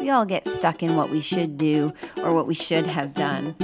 We 0.00 0.10
all 0.10 0.24
get 0.24 0.46
stuck 0.48 0.82
in 0.82 0.96
what 0.96 1.10
we 1.10 1.20
should 1.20 1.58
do 1.58 1.92
or 2.18 2.32
what 2.32 2.46
we 2.46 2.54
should 2.54 2.86
have 2.86 3.14
done. 3.14 3.54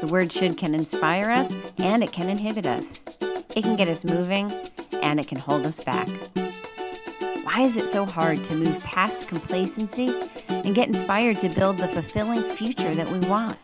The 0.00 0.06
word 0.06 0.30
should 0.30 0.56
can 0.56 0.74
inspire 0.74 1.30
us 1.30 1.56
and 1.78 2.04
it 2.04 2.12
can 2.12 2.28
inhibit 2.28 2.66
us. 2.66 3.02
It 3.56 3.62
can 3.62 3.76
get 3.76 3.88
us 3.88 4.04
moving 4.04 4.52
and 5.02 5.18
it 5.18 5.28
can 5.28 5.38
hold 5.38 5.64
us 5.64 5.80
back. 5.80 6.08
Why 7.44 7.62
is 7.62 7.76
it 7.76 7.86
so 7.86 8.04
hard 8.04 8.44
to 8.44 8.54
move 8.54 8.78
past 8.84 9.28
complacency 9.28 10.14
and 10.48 10.74
get 10.74 10.88
inspired 10.88 11.40
to 11.40 11.48
build 11.48 11.78
the 11.78 11.88
fulfilling 11.88 12.42
future 12.42 12.94
that 12.94 13.10
we 13.10 13.20
want? 13.20 13.56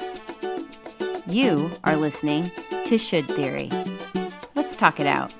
You 1.26 1.70
are 1.84 1.96
listening 1.96 2.50
to 2.86 2.98
Should 2.98 3.26
Theory. 3.26 3.70
Let's 4.54 4.74
talk 4.74 4.98
it 4.98 5.06
out. 5.06 5.34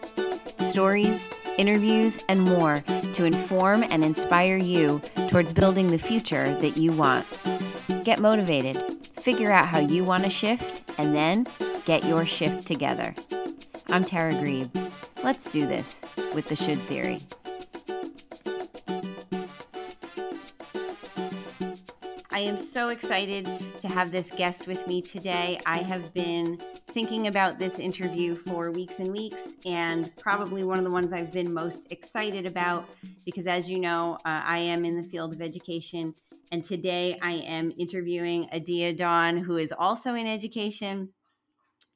Stories, 0.59 1.29
interviews, 1.59 2.19
and 2.29 2.41
more 2.41 2.83
to 3.15 3.25
inform 3.25 3.83
and 3.83 4.05
inspire 4.05 4.57
you 4.57 5.01
towards 5.29 5.53
building 5.53 5.91
the 5.91 5.99
future 5.99 6.55
that 6.61 6.77
you 6.77 6.93
want. 6.93 7.27
Get 8.05 8.19
motivated, 8.19 8.77
figure 9.21 9.53
out 9.53 9.67
how 9.67 9.79
you 9.79 10.05
want 10.05 10.25
to 10.25 10.31
shift, 10.31 10.91
and 10.99 11.15
then 11.15 11.47
get 11.85 12.05
your 12.05 12.25
shift 12.25 12.67
together. 12.67 13.15
I'm 13.89 14.05
Tara 14.05 14.35
Grebe. 14.35 14.71
Let's 15.23 15.49
do 15.49 15.67
this 15.67 16.05
with 16.35 16.49
the 16.49 16.57
Should 16.57 16.81
Theory. 16.81 17.23
I 22.35 22.41
am 22.41 22.59
so 22.59 22.89
excited 22.89 23.49
to 23.81 23.87
have 23.87 24.11
this 24.11 24.29
guest 24.29 24.67
with 24.67 24.89
me 24.89 25.01
today. 25.01 25.57
I 25.67 25.79
have 25.79 26.13
been 26.13 26.57
thinking 26.89 27.29
about 27.29 27.61
this 27.61 27.79
interview 27.79 28.35
for 28.35 28.73
weeks 28.73 28.99
and 28.99 29.13
weeks, 29.13 29.55
and 29.65 30.11
probably 30.17 30.65
one 30.65 30.79
of 30.79 30.83
the 30.83 30.91
ones 30.91 31.13
I've 31.13 31.31
been 31.31 31.55
most 31.55 31.87
excited 31.93 32.45
about 32.45 32.89
because, 33.25 33.47
as 33.47 33.71
you 33.71 33.79
know, 33.79 34.15
uh, 34.25 34.43
I 34.45 34.59
am 34.59 34.85
in 34.85 35.01
the 35.01 35.09
field 35.09 35.33
of 35.33 35.41
education. 35.41 36.13
And 36.51 36.65
today 36.65 37.17
I 37.23 37.35
am 37.35 37.73
interviewing 37.79 38.49
Adia 38.53 38.93
Dawn, 38.93 39.37
who 39.37 39.57
is 39.57 39.73
also 39.73 40.17
in 40.17 40.27
education. 40.27 41.11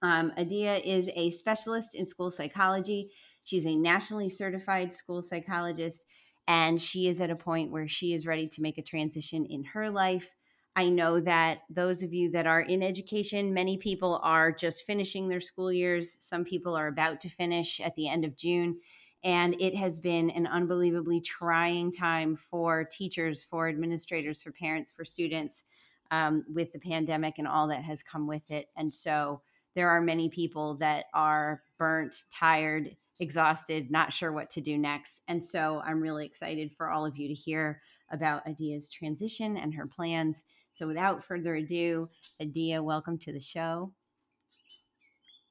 Um, 0.03 0.33
Adia 0.39 0.77
is 0.77 1.11
a 1.17 1.31
specialist 1.31 1.97
in 1.97 2.07
school 2.07 2.31
psychology. 2.31 3.11
She's 3.43 3.67
a 3.67 3.75
nationally 3.75 4.29
certified 4.29 4.93
school 4.93 5.21
psychologist 5.21 6.05
and 6.49 6.81
she 6.81 7.09
is 7.09 7.21
at 7.21 7.31
a 7.31 7.37
point 7.37 7.71
where 7.71 7.87
she 7.87 8.15
is 8.15 8.27
ready 8.27 8.49
to 8.49 8.63
make 8.63 8.79
a 8.79 8.83
transition 8.83 9.45
in 9.45 9.63
her 9.65 9.91
life. 9.91 10.31
I 10.75 10.89
know 10.89 11.21
that 11.21 11.59
those 11.69 12.03
of 12.03 12.15
you 12.15 12.31
that 12.31 12.47
are 12.47 12.63
in 12.63 12.83
education, 12.83 13.53
many 13.53 13.77
people 13.77 14.19
are 14.23 14.51
just 14.51 14.87
finishing 14.87 15.29
their 15.29 15.43
school 15.43 15.71
years. 15.71 16.17
Some 16.21 16.45
people 16.45 16.75
are 16.75 16.87
about 16.87 17.21
to 17.21 17.29
finish 17.29 17.81
at 17.81 17.95
the 17.97 18.09
end 18.09 18.25
of 18.25 18.37
June. 18.37 18.81
And 19.23 19.61
it 19.61 19.77
has 19.77 20.01
been 20.01 20.31
an 20.31 20.47
unbelievably 20.47 21.21
trying 21.21 21.93
time 21.93 22.35
for 22.35 22.85
teachers, 22.85 23.43
for 23.43 23.69
administrators, 23.69 24.41
for 24.41 24.53
parents, 24.53 24.91
for 24.91 25.05
students 25.05 25.65
um, 26.11 26.45
with 26.49 26.73
the 26.73 26.79
pandemic 26.79 27.39
and 27.39 27.49
all 27.49 27.69
that 27.69 27.83
has 27.83 28.03
come 28.03 28.27
with 28.27 28.51
it. 28.51 28.69
And 28.77 28.95
so 28.95 29.43
there 29.75 29.91
are 29.91 30.01
many 30.01 30.31
people 30.31 30.77
that 30.77 31.07
are 31.13 31.63
burnt, 31.79 32.25
tired, 32.33 32.97
exhausted, 33.21 33.91
not 33.91 34.13
sure 34.13 34.33
what 34.33 34.51
to 34.51 34.61
do 34.61 34.79
next. 34.79 35.23
And 35.29 35.45
so 35.45 35.83
I'm 35.85 36.01
really 36.01 36.27
excited 36.27 36.73
for 36.77 36.91
all 36.91 37.05
of 37.05 37.17
you 37.17 37.29
to 37.29 37.35
hear 37.35 37.81
about 38.11 38.47
Adia's 38.47 38.89
transition 38.89 39.57
and 39.57 39.75
her 39.75 39.87
plans. 39.87 40.45
So 40.73 40.87
without 40.87 41.25
further 41.25 41.57
ado, 41.57 42.09
Adia, 42.41 42.83
welcome 42.83 43.19
to 43.19 43.33
the 43.33 43.41
show. 43.41 43.93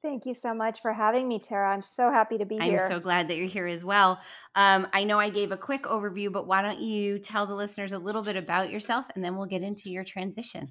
Thank 0.00 0.26
you 0.26 0.34
so 0.34 0.52
much 0.52 0.80
for 0.80 0.92
having 0.92 1.26
me, 1.26 1.40
Tara. 1.40 1.72
I'm 1.72 1.80
so 1.80 2.12
happy 2.12 2.38
to 2.38 2.46
be 2.46 2.56
I'm 2.56 2.70
here. 2.70 2.78
I'm 2.80 2.88
so 2.88 3.00
glad 3.00 3.28
that 3.28 3.36
you're 3.36 3.48
here 3.48 3.66
as 3.66 3.84
well. 3.84 4.20
Um, 4.54 4.86
I 4.92 5.02
know 5.02 5.18
I 5.18 5.28
gave 5.28 5.50
a 5.50 5.56
quick 5.56 5.82
overview, 5.82 6.32
but 6.32 6.46
why 6.46 6.62
don't 6.62 6.78
you 6.78 7.18
tell 7.18 7.46
the 7.46 7.54
listeners 7.54 7.90
a 7.90 7.98
little 7.98 8.22
bit 8.22 8.36
about 8.36 8.70
yourself 8.70 9.06
and 9.14 9.24
then 9.24 9.36
we'll 9.36 9.46
get 9.46 9.62
into 9.62 9.90
your 9.90 10.04
transition. 10.04 10.68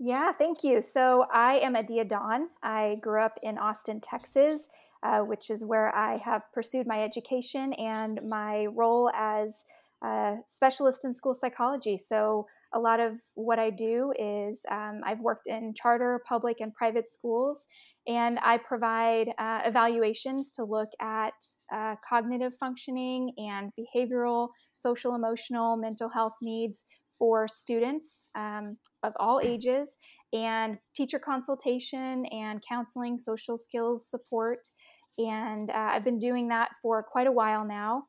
Yeah, 0.00 0.32
thank 0.32 0.64
you. 0.64 0.82
So 0.82 1.26
I 1.32 1.58
am 1.58 1.76
Adia 1.76 2.04
Dawn. 2.04 2.48
I 2.62 2.96
grew 3.02 3.20
up 3.20 3.38
in 3.42 3.56
Austin, 3.56 4.00
Texas, 4.00 4.62
uh, 5.02 5.20
which 5.20 5.50
is 5.50 5.64
where 5.64 5.94
I 5.94 6.18
have 6.18 6.42
pursued 6.52 6.86
my 6.86 7.02
education 7.02 7.72
and 7.74 8.20
my 8.28 8.66
role 8.66 9.10
as 9.14 9.64
a 10.02 10.36
specialist 10.46 11.04
in 11.04 11.14
school 11.14 11.34
psychology. 11.34 11.96
So, 11.98 12.46
a 12.72 12.78
lot 12.78 13.00
of 13.00 13.14
what 13.34 13.58
I 13.58 13.70
do 13.70 14.12
is 14.16 14.60
um, 14.70 15.00
I've 15.04 15.18
worked 15.18 15.48
in 15.48 15.74
charter, 15.74 16.22
public, 16.28 16.60
and 16.60 16.72
private 16.72 17.10
schools, 17.10 17.66
and 18.06 18.38
I 18.42 18.58
provide 18.58 19.30
uh, 19.38 19.62
evaluations 19.64 20.52
to 20.52 20.62
look 20.62 20.90
at 21.00 21.34
uh, 21.74 21.96
cognitive 22.08 22.52
functioning 22.60 23.32
and 23.38 23.72
behavioral, 23.76 24.50
social, 24.76 25.16
emotional, 25.16 25.76
mental 25.76 26.10
health 26.10 26.34
needs 26.40 26.84
for 27.18 27.48
students 27.48 28.24
um, 28.36 28.76
of 29.02 29.12
all 29.18 29.40
ages, 29.42 29.98
and 30.32 30.78
teacher 30.94 31.18
consultation 31.18 32.24
and 32.26 32.62
counseling, 32.66 33.18
social 33.18 33.58
skills 33.58 34.08
support 34.08 34.68
and 35.28 35.70
uh, 35.70 35.74
I've 35.74 36.04
been 36.04 36.18
doing 36.18 36.48
that 36.48 36.70
for 36.82 37.02
quite 37.02 37.26
a 37.26 37.32
while 37.32 37.64
now. 37.64 38.04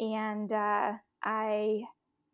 And 0.00 0.52
uh, 0.52 0.92
I 1.22 1.82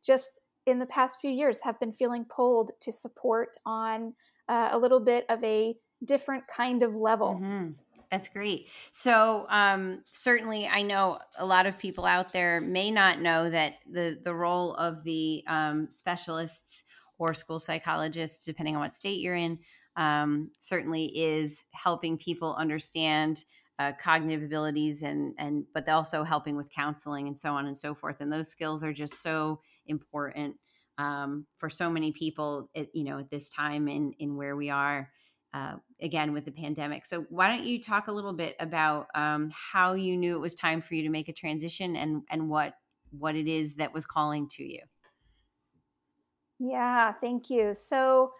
just, 0.04 0.28
in 0.66 0.78
the 0.78 0.86
past 0.86 1.18
few 1.20 1.30
years, 1.30 1.60
have 1.62 1.78
been 1.78 1.92
feeling 1.92 2.24
pulled 2.24 2.72
to 2.80 2.92
support 2.92 3.56
on 3.64 4.14
uh, 4.48 4.70
a 4.72 4.78
little 4.78 5.00
bit 5.00 5.24
of 5.28 5.42
a 5.44 5.74
different 6.04 6.44
kind 6.54 6.82
of 6.82 6.94
level. 6.94 7.40
Mm-hmm. 7.40 7.70
That's 8.10 8.28
great. 8.28 8.68
So 8.90 9.46
um, 9.48 10.02
certainly, 10.12 10.68
I 10.68 10.82
know 10.82 11.18
a 11.38 11.46
lot 11.46 11.64
of 11.64 11.78
people 11.78 12.04
out 12.04 12.30
there 12.32 12.60
may 12.60 12.90
not 12.90 13.20
know 13.20 13.48
that 13.48 13.76
the 13.90 14.18
the 14.22 14.34
role 14.34 14.74
of 14.74 15.02
the 15.02 15.42
um, 15.46 15.88
specialists 15.90 16.84
or 17.18 17.32
school 17.32 17.58
psychologists, 17.58 18.44
depending 18.44 18.74
on 18.74 18.82
what 18.82 18.94
state 18.94 19.20
you're 19.20 19.34
in, 19.34 19.58
um, 19.96 20.50
certainly 20.58 21.06
is 21.06 21.64
helping 21.72 22.18
people 22.18 22.54
understand 22.56 23.44
uh, 23.82 23.92
cognitive 24.00 24.42
abilities 24.42 25.02
and 25.02 25.34
and 25.38 25.64
but 25.74 25.88
also 25.88 26.22
helping 26.24 26.56
with 26.56 26.70
counseling 26.70 27.26
and 27.26 27.38
so 27.38 27.52
on 27.52 27.66
and 27.66 27.78
so 27.78 27.94
forth. 27.94 28.20
And 28.20 28.32
those 28.32 28.48
skills 28.48 28.84
are 28.84 28.92
just 28.92 29.22
so 29.22 29.60
important 29.86 30.56
um, 30.98 31.46
for 31.56 31.68
so 31.68 31.90
many 31.90 32.12
people 32.12 32.70
at, 32.76 32.94
you 32.94 33.04
know 33.04 33.18
at 33.18 33.30
this 33.30 33.48
time 33.48 33.88
in 33.88 34.12
in 34.18 34.36
where 34.36 34.54
we 34.56 34.70
are 34.70 35.10
uh, 35.52 35.74
again 36.00 36.32
with 36.32 36.44
the 36.44 36.52
pandemic. 36.52 37.04
So 37.06 37.26
why 37.28 37.48
don't 37.48 37.66
you 37.66 37.80
talk 37.80 38.06
a 38.06 38.12
little 38.12 38.32
bit 38.32 38.56
about 38.60 39.08
um, 39.14 39.52
how 39.72 39.94
you 39.94 40.16
knew 40.16 40.36
it 40.36 40.40
was 40.40 40.54
time 40.54 40.80
for 40.80 40.94
you 40.94 41.02
to 41.02 41.10
make 41.10 41.28
a 41.28 41.32
transition 41.32 41.96
and 41.96 42.22
and 42.30 42.48
what 42.48 42.74
what 43.18 43.34
it 43.34 43.48
is 43.48 43.74
that 43.74 43.92
was 43.92 44.06
calling 44.06 44.48
to 44.50 44.64
you? 44.64 44.80
Yeah 46.58 47.14
thank 47.20 47.50
you. 47.50 47.74
So 47.74 48.32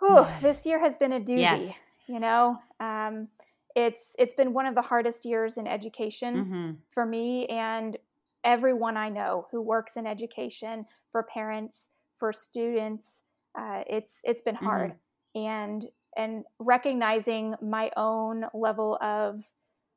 whew, 0.00 0.26
this 0.40 0.64
year 0.64 0.80
has 0.80 0.96
been 0.96 1.12
a 1.12 1.20
doozy 1.20 1.66
yes. 1.66 1.74
you 2.06 2.20
know? 2.20 2.58
Um, 2.80 3.28
it's 3.74 4.14
it's 4.18 4.34
been 4.34 4.52
one 4.52 4.66
of 4.66 4.74
the 4.74 4.82
hardest 4.82 5.24
years 5.24 5.56
in 5.56 5.66
education 5.66 6.34
mm-hmm. 6.34 6.70
for 6.90 7.04
me 7.06 7.46
and 7.46 7.96
everyone 8.44 8.96
I 8.96 9.08
know 9.08 9.46
who 9.50 9.60
works 9.60 9.96
in 9.96 10.06
education 10.06 10.86
for 11.12 11.22
parents 11.22 11.88
for 12.18 12.32
students. 12.32 13.22
Uh, 13.58 13.82
it's 13.88 14.20
it's 14.24 14.42
been 14.42 14.54
hard 14.54 14.92
mm-hmm. 15.36 15.46
and 15.46 15.84
and 16.16 16.44
recognizing 16.58 17.54
my 17.62 17.90
own 17.96 18.44
level 18.54 18.98
of 19.00 19.48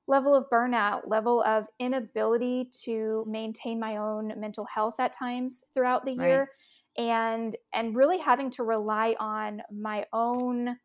level 0.08 0.36
of 0.36 0.50
burnout, 0.52 1.08
level 1.08 1.42
of 1.44 1.66
inability 1.80 2.70
to 2.84 3.24
maintain 3.28 3.80
my 3.80 3.98
own 3.98 4.34
mental 4.38 4.66
health 4.66 4.96
at 5.00 5.14
times 5.14 5.64
throughout 5.74 6.04
the 6.04 6.12
year, 6.12 6.50
right. 6.98 7.04
and 7.06 7.56
and 7.74 7.96
really 7.96 8.18
having 8.18 8.50
to 8.52 8.64
rely 8.64 9.16
on 9.20 9.62
my 9.72 10.06
own 10.12 10.78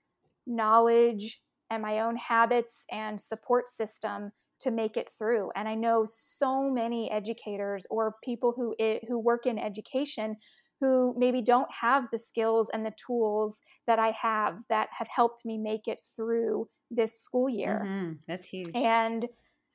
knowledge 0.47 1.41
and 1.71 1.83
my 1.83 2.01
own 2.01 2.17
habits 2.17 2.85
and 2.91 3.21
support 3.21 3.69
system 3.69 4.33
to 4.61 4.71
make 4.71 4.97
it 4.97 5.11
through. 5.19 5.51
And 5.55 5.69
I 5.69 5.75
know 5.75 6.05
so 6.07 6.71
many 6.71 7.11
educators 7.11 7.87
or 7.91 8.17
people 8.25 8.55
who 8.57 8.75
it, 8.79 9.05
who 9.07 9.19
work 9.19 9.47
in 9.47 9.59
education 9.59 10.37
who 10.81 11.15
maybe 11.17 11.41
don't 11.41 11.71
have 11.81 12.05
the 12.13 12.19
skills 12.19 12.71
and 12.73 12.85
the 12.85 12.93
tools 13.07 13.61
that 13.87 13.99
I 13.99 14.11
have 14.11 14.59
that 14.69 14.89
have 14.99 15.09
helped 15.09 15.45
me 15.45 15.57
make 15.57 15.89
it 15.89 16.01
through 16.15 16.69
this 16.91 17.21
school 17.21 17.49
year. 17.49 17.83
Mm-hmm. 17.85 18.13
That's 18.29 18.47
huge. 18.47 18.71
And 18.75 19.27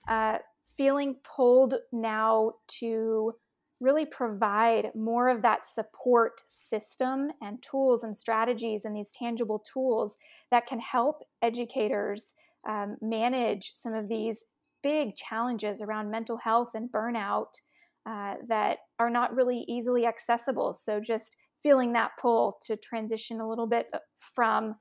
uh, 0.08 0.40
feeling 0.78 1.16
pulled 1.24 1.76
now 1.92 2.54
to 2.80 3.34
really 3.82 4.06
provide 4.06 4.92
more 4.96 5.28
of 5.28 5.42
that 5.42 5.66
support 5.66 6.44
system 6.48 7.32
and 7.42 7.62
tools 7.64 8.04
and 8.04 8.16
strategies 8.16 8.86
and 8.86 8.96
these 8.96 9.10
tangible 9.10 9.60
tools 9.60 10.18
that 10.52 10.68
can 10.68 10.80
help 10.80 11.24
educators 11.42 12.34
um, 12.70 12.96
manage 13.02 13.72
some 13.74 13.94
of 13.94 14.08
these 14.08 14.46
big 14.84 15.16
challenges 15.16 15.82
around 15.82 16.12
mental 16.12 16.38
health 16.38 16.70
and 16.76 16.92
burnout 16.92 17.62
uh, 18.06 18.36
that 18.48 18.80
are 19.00 19.10
not 19.10 19.36
really 19.36 19.66
easily 19.68 20.06
accessible. 20.06 20.74
So, 20.74 21.00
just 21.00 21.38
feeling 21.62 21.94
that 21.94 22.12
pull 22.20 22.58
to 22.64 22.76
transition 22.76 23.40
a 23.40 23.48
little 23.48 23.68
bit 23.68 23.88
uh, 23.94 24.00
from 24.18 24.76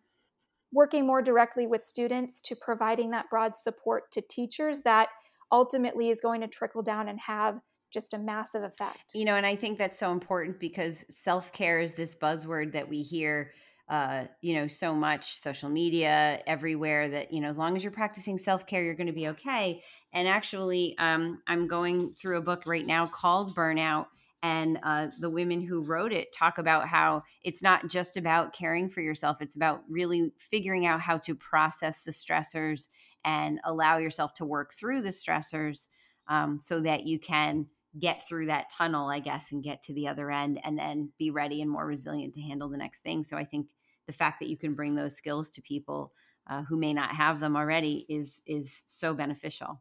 working 0.73 1.07
more 1.07 1.21
directly 1.21 1.67
with 1.67 1.85
students 1.85 2.41
to 2.43 2.57
providing 2.57 3.11
that 3.11 3.29
broad 3.29 3.57
support 3.57 4.11
to 4.13 4.23
teachers 4.23 4.83
that 4.83 5.09
ultimately 5.53 6.11
is 6.11 6.21
going 6.21 6.41
to 6.41 6.47
trickle 6.47 6.83
down 6.83 7.09
and 7.09 7.19
have 7.21 7.61
just 7.91 8.15
a 8.15 8.19
massive 8.19 8.63
effect. 8.63 9.15
You 9.15 9.25
know, 9.25 9.37
and 9.37 9.47
I 9.47 9.57
think 9.57 9.79
that's 9.79 9.99
so 9.99 10.13
important 10.13 10.59
because 10.61 11.05
self 11.11 11.53
care 11.53 11.81
is 11.81 11.95
this 11.95 12.15
buzzword 12.15 12.73
that 12.73 12.89
we 12.89 13.03
hear. 13.03 13.53
Uh, 13.89 14.27
you 14.41 14.55
know, 14.55 14.69
so 14.69 14.95
much 14.95 15.35
social 15.41 15.69
media 15.69 16.41
everywhere 16.47 17.09
that, 17.09 17.33
you 17.33 17.41
know, 17.41 17.49
as 17.49 17.59
long 17.59 17.75
as 17.75 17.83
you're 17.83 17.91
practicing 17.91 18.39
self 18.39 18.65
care, 18.65 18.85
you're 18.85 18.95
going 18.95 19.09
to 19.09 19.13
be 19.13 19.27
okay. 19.27 19.83
And 20.13 20.29
actually, 20.29 20.95
um, 20.99 21.43
I'm 21.49 21.67
going 21.67 22.13
through 22.13 22.39
a 22.39 22.41
book 22.41 22.63
right 22.67 22.87
now 22.87 23.07
called 23.07 23.53
Burnout 23.53 24.07
and 24.43 24.79
uh, 24.83 25.09
the 25.19 25.29
women 25.29 25.61
who 25.61 25.83
wrote 25.83 26.13
it 26.13 26.33
talk 26.33 26.59
about 26.59 26.89
how 26.89 27.23
it's 27.43 27.63
not 27.63 27.89
just 27.89 28.17
about 28.17 28.53
caring 28.53 28.89
for 28.89 29.01
yourself 29.01 29.39
it's 29.41 29.57
about 29.57 29.83
really 29.89 30.33
figuring 30.39 30.87
out 30.87 31.01
how 31.01 31.19
to 31.19 31.35
process 31.35 32.03
the 32.03 32.11
stressors 32.11 32.89
and 33.25 33.61
allow 33.65 33.99
yourself 33.99 34.35
to 34.35 34.45
work 34.45 34.73
through 34.75 35.03
the 35.03 35.11
stressors 35.11 35.89
um, 36.29 36.59
so 36.61 36.81
that 36.81 37.05
you 37.05 37.19
can 37.19 37.67
get 37.99 38.27
through 38.29 38.47
that 38.47 38.71
tunnel 38.71 39.09
i 39.09 39.19
guess 39.19 39.51
and 39.51 39.65
get 39.65 39.83
to 39.83 39.93
the 39.95 40.07
other 40.07 40.31
end 40.31 40.61
and 40.65 40.79
then 40.79 41.11
be 41.19 41.31
ready 41.31 41.61
and 41.61 41.71
more 41.71 41.87
resilient 41.87 42.33
to 42.35 42.41
handle 42.41 42.69
the 42.69 42.77
next 42.77 43.03
thing. 43.03 43.23
So 43.23 43.37
i 43.37 43.45
think 43.45 43.67
the 44.07 44.13
fact 44.13 44.41
that 44.41 44.49
you 44.49 44.57
can 44.57 44.75
bring 44.75 44.95
those 44.95 45.17
skills 45.17 45.51
to 45.51 45.63
people 45.63 46.13
uh, 46.49 46.63
who 46.63 46.77
may 46.77 46.93
not 46.93 47.11
have 47.11 47.41
them 47.41 47.57
already 47.57 48.07
is 48.09 48.41
is 48.47 48.83
so 48.87 49.15
beneficial 49.15 49.81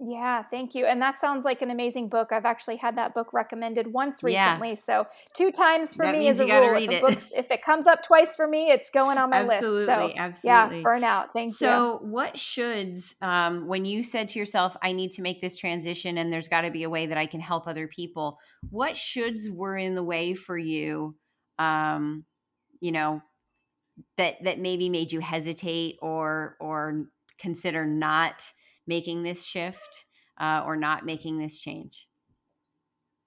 yeah, 0.00 0.42
thank 0.50 0.74
you. 0.74 0.86
And 0.86 1.00
that 1.00 1.18
sounds 1.18 1.44
like 1.44 1.62
an 1.62 1.70
amazing 1.70 2.08
book. 2.08 2.32
I've 2.32 2.44
actually 2.44 2.76
had 2.76 2.98
that 2.98 3.14
book 3.14 3.32
recommended 3.32 3.92
once 3.92 4.24
recently. 4.24 4.70
Yeah. 4.70 4.74
So 4.74 5.06
two 5.36 5.52
times 5.52 5.94
for 5.94 6.04
that 6.04 6.18
me 6.18 6.26
is 6.26 6.40
a 6.40 6.44
rule. 6.44 6.76
If, 6.76 6.90
a 6.90 7.38
if, 7.38 7.50
it 7.50 7.62
comes 7.62 7.86
up 7.86 8.02
twice 8.02 8.34
for 8.34 8.48
me, 8.48 8.72
it's 8.72 8.90
going 8.90 9.18
on 9.18 9.30
my 9.30 9.44
absolutely, 9.44 9.86
list. 9.86 10.14
So, 10.14 10.18
absolutely. 10.18 10.78
Yeah, 10.78 10.82
burnout. 10.84 11.26
Thank 11.32 11.54
so, 11.54 11.66
you. 11.66 11.72
So 11.72 11.98
what 12.06 12.34
shoulds, 12.34 13.14
um, 13.22 13.68
when 13.68 13.84
you 13.84 14.02
said 14.02 14.30
to 14.30 14.38
yourself, 14.38 14.76
I 14.82 14.92
need 14.92 15.12
to 15.12 15.22
make 15.22 15.40
this 15.40 15.54
transition 15.54 16.18
and 16.18 16.32
there's 16.32 16.48
got 16.48 16.62
to 16.62 16.72
be 16.72 16.82
a 16.82 16.90
way 16.90 17.06
that 17.06 17.16
I 17.16 17.26
can 17.26 17.40
help 17.40 17.68
other 17.68 17.86
people, 17.86 18.38
what 18.70 18.94
shoulds 18.94 19.48
were 19.48 19.76
in 19.76 19.94
the 19.94 20.04
way 20.04 20.34
for 20.34 20.58
you, 20.58 21.14
um, 21.60 22.24
you 22.80 22.90
know, 22.90 23.22
that, 24.18 24.42
that 24.42 24.58
maybe 24.58 24.88
made 24.88 25.12
you 25.12 25.20
hesitate 25.20 25.98
or, 26.02 26.56
or 26.58 27.04
consider 27.38 27.86
not– 27.86 28.42
making 28.86 29.22
this 29.22 29.44
shift 29.44 30.06
uh, 30.40 30.62
or 30.64 30.76
not 30.76 31.04
making 31.04 31.38
this 31.38 31.58
change? 31.58 32.08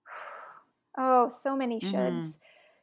Oh, 0.99 1.29
so 1.29 1.55
many 1.55 1.79
shoulds. 1.79 1.93
Mm-hmm. 1.93 2.29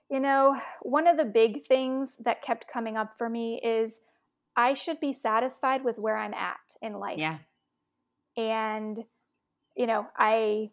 You 0.09 0.21
know, 0.21 0.57
one 0.83 1.09
of 1.09 1.17
the 1.17 1.25
big 1.25 1.65
things 1.65 2.17
that 2.21 2.43
kept 2.43 2.69
coming 2.73 2.97
up 2.97 3.19
for 3.19 3.29
me 3.29 3.61
is 3.61 3.99
I 4.57 4.75
should 4.75 5.01
be 5.01 5.13
satisfied 5.13 5.83
with 5.83 5.99
where 5.99 6.17
I'm 6.17 6.33
at 6.33 6.77
in 6.81 6.95
life. 6.95 7.19
Yeah. 7.19 7.39
And, 8.37 9.05
you 9.77 9.89
know, 9.89 10.07
I 10.17 10.71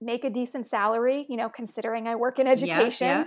make 0.00 0.24
a 0.24 0.30
decent 0.30 0.68
salary, 0.68 1.26
you 1.28 1.36
know, 1.36 1.48
considering 1.48 2.06
I 2.06 2.14
work 2.14 2.38
in 2.38 2.46
education. 2.46 3.08
Yeah, 3.08 3.24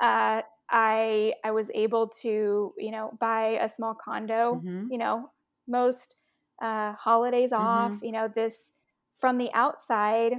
yeah. 0.00 0.38
Uh, 0.38 0.42
I 0.70 1.34
I 1.44 1.50
was 1.50 1.70
able 1.74 2.08
to, 2.22 2.72
you 2.78 2.90
know, 2.90 3.16
buy 3.20 3.58
a 3.60 3.68
small 3.68 3.94
condo. 3.94 4.54
Mm-hmm. 4.54 4.86
You 4.90 4.98
know, 4.98 5.30
most 5.68 6.16
uh, 6.62 6.94
holidays 6.94 7.50
mm-hmm. 7.50 7.62
off. 7.62 8.02
You 8.02 8.12
know, 8.12 8.28
this 8.28 8.70
from 9.14 9.36
the 9.36 9.50
outside, 9.52 10.34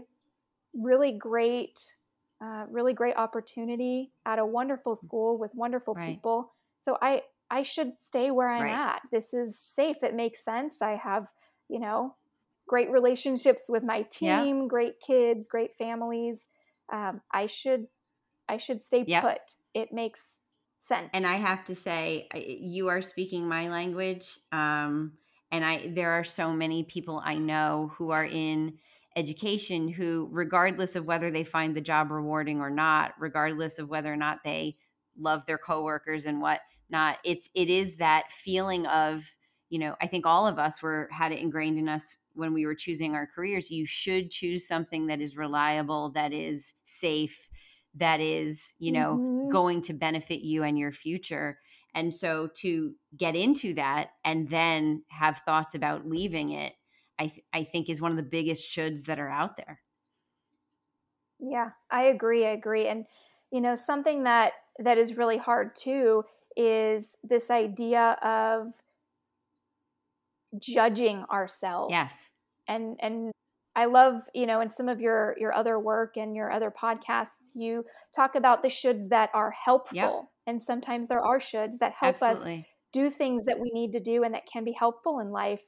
really 0.74 1.12
great, 1.12 1.96
uh, 2.42 2.66
really 2.70 2.94
great 2.94 3.16
opportunity 3.16 4.12
at 4.26 4.40
a 4.40 4.46
wonderful 4.46 4.96
school 4.96 5.38
with 5.38 5.52
wonderful 5.54 5.94
right. 5.94 6.16
people. 6.16 6.54
So 6.80 6.98
I 7.02 7.24
I 7.52 7.62
should 7.62 7.94
stay 8.00 8.32
where 8.32 8.50
I'm 8.50 8.64
right. 8.64 8.96
at. 8.96 9.02
This 9.12 9.34
is 9.34 9.60
safe. 9.76 9.98
It 10.02 10.16
makes 10.16 10.44
sense. 10.44 10.82
I 10.82 10.96
have 10.96 11.28
you 11.70 11.80
know 11.80 12.16
great 12.68 12.90
relationships 12.90 13.66
with 13.70 13.84
my 13.84 14.04
team, 14.04 14.62
yeah. 14.62 14.68
great 14.68 15.00
kids, 15.00 15.48
great 15.48 15.76
families. 15.78 16.48
Um, 16.92 17.22
I 17.32 17.46
should 17.46 17.88
I 18.48 18.58
should 18.58 18.82
stay 18.82 19.04
yep. 19.08 19.24
put. 19.24 19.42
It 19.74 19.92
makes 19.92 20.38
sense. 20.80 21.10
And 21.14 21.26
I 21.26 21.36
have 21.36 21.66
to 21.66 21.76
say, 21.76 22.28
you 22.34 22.90
are 22.90 23.02
speaking 23.02 23.48
my 23.48 23.70
language. 23.70 24.38
Um, 24.52 25.14
and 25.54 25.64
i 25.64 25.90
there 25.94 26.12
are 26.12 26.24
so 26.24 26.52
many 26.52 26.84
people 26.84 27.22
i 27.24 27.36
know 27.36 27.94
who 27.96 28.12
are 28.12 28.26
in 28.26 28.74
education 29.16 29.88
who 29.88 30.28
regardless 30.32 30.96
of 30.96 31.06
whether 31.06 31.32
they 31.32 31.44
find 31.44 31.76
the 31.76 31.82
job 31.82 32.12
rewarding 32.12 32.60
or 32.60 32.70
not 32.70 33.14
regardless 33.20 33.80
of 33.80 33.88
whether 33.88 34.12
or 34.12 34.18
not 34.18 34.40
they 34.44 34.76
love 35.18 35.46
their 35.46 35.60
coworkers 35.60 36.26
and 36.26 36.42
what 36.42 36.60
not 36.90 37.20
it's 37.24 37.50
it 37.54 37.70
is 37.70 37.96
that 37.98 38.32
feeling 38.32 38.86
of 38.88 39.24
you 39.70 39.78
know 39.80 39.96
i 40.02 40.08
think 40.08 40.26
all 40.26 40.48
of 40.48 40.58
us 40.58 40.82
were 40.82 41.08
had 41.12 41.32
it 41.32 41.40
ingrained 41.40 41.78
in 41.78 41.88
us 41.88 42.18
when 42.34 42.52
we 42.52 42.66
were 42.66 42.76
choosing 42.76 43.14
our 43.14 43.28
careers 43.28 43.70
you 43.70 43.86
should 43.86 44.32
choose 44.32 44.68
something 44.68 45.06
that 45.06 45.22
is 45.22 45.38
reliable 45.38 46.10
that 46.10 46.34
is 46.34 46.74
safe 46.84 47.48
that 47.94 48.20
is 48.20 48.74
you 48.80 48.92
know 48.92 49.20
mm-hmm. 49.20 49.50
going 49.52 49.82
to 49.82 49.94
benefit 49.94 50.40
you 50.40 50.64
and 50.64 50.80
your 50.80 50.92
future 50.92 51.60
and 51.96 52.14
so 52.14 52.50
to 52.58 52.96
get 53.16 53.36
into 53.36 53.74
that 53.76 54.10
and 54.24 54.50
then 54.50 55.04
have 55.10 55.42
thoughts 55.46 55.76
about 55.76 56.08
leaving 56.08 56.50
it, 56.50 56.74
I, 57.20 57.28
th- 57.28 57.46
I 57.54 57.64
think 57.64 57.90
is 57.90 58.02
one 58.02 58.12
of 58.12 58.18
the 58.18 58.24
biggest 58.24 58.70
shoulds 58.70 59.06
that 59.06 59.20
are 59.20 59.30
out 59.30 59.58
there. 59.58 59.82
Yeah, 61.40 61.72
I 61.92 62.04
agree. 62.04 62.46
I 62.46 62.52
agree. 62.52 62.88
And, 62.88 63.06
you 63.52 63.62
know, 63.62 63.76
something 63.76 64.24
that, 64.24 64.54
that 64.80 64.98
is 64.98 65.18
really 65.18 65.38
hard 65.38 65.76
too 65.76 66.24
is 66.56 67.16
this 67.24 67.52
idea 67.52 68.18
of 68.24 68.74
judging 70.60 71.26
ourselves. 71.32 71.92
Yes. 71.92 72.30
And, 72.68 72.98
and 73.00 73.32
I 73.76 73.86
love, 73.86 74.22
you 74.34 74.46
know, 74.46 74.62
in 74.62 74.70
some 74.70 74.88
of 74.88 75.02
your 75.02 75.36
your 75.40 75.52
other 75.52 75.80
work 75.80 76.16
and 76.16 76.36
your 76.36 76.52
other 76.52 76.72
podcasts, 76.72 77.56
you 77.56 77.86
talk 78.16 78.36
about 78.36 78.62
the 78.62 78.68
shoulds 78.68 79.10
that 79.10 79.32
are 79.34 79.52
helpful. 79.52 79.96
Yep. 79.96 80.26
And 80.48 80.62
sometimes 80.62 81.08
there 81.08 81.24
are 81.24 81.40
shoulds 81.40 81.78
that 81.80 81.94
help 82.00 82.16
Absolutely. 82.22 82.60
us 82.60 82.66
do 82.92 83.10
things 83.10 83.46
that 83.46 83.60
we 83.60 83.72
need 83.74 83.92
to 83.94 84.00
do 84.00 84.24
and 84.24 84.34
that 84.34 84.48
can 84.52 84.64
be 84.64 84.74
helpful 84.74 85.20
in 85.20 85.32
life. 85.32 85.62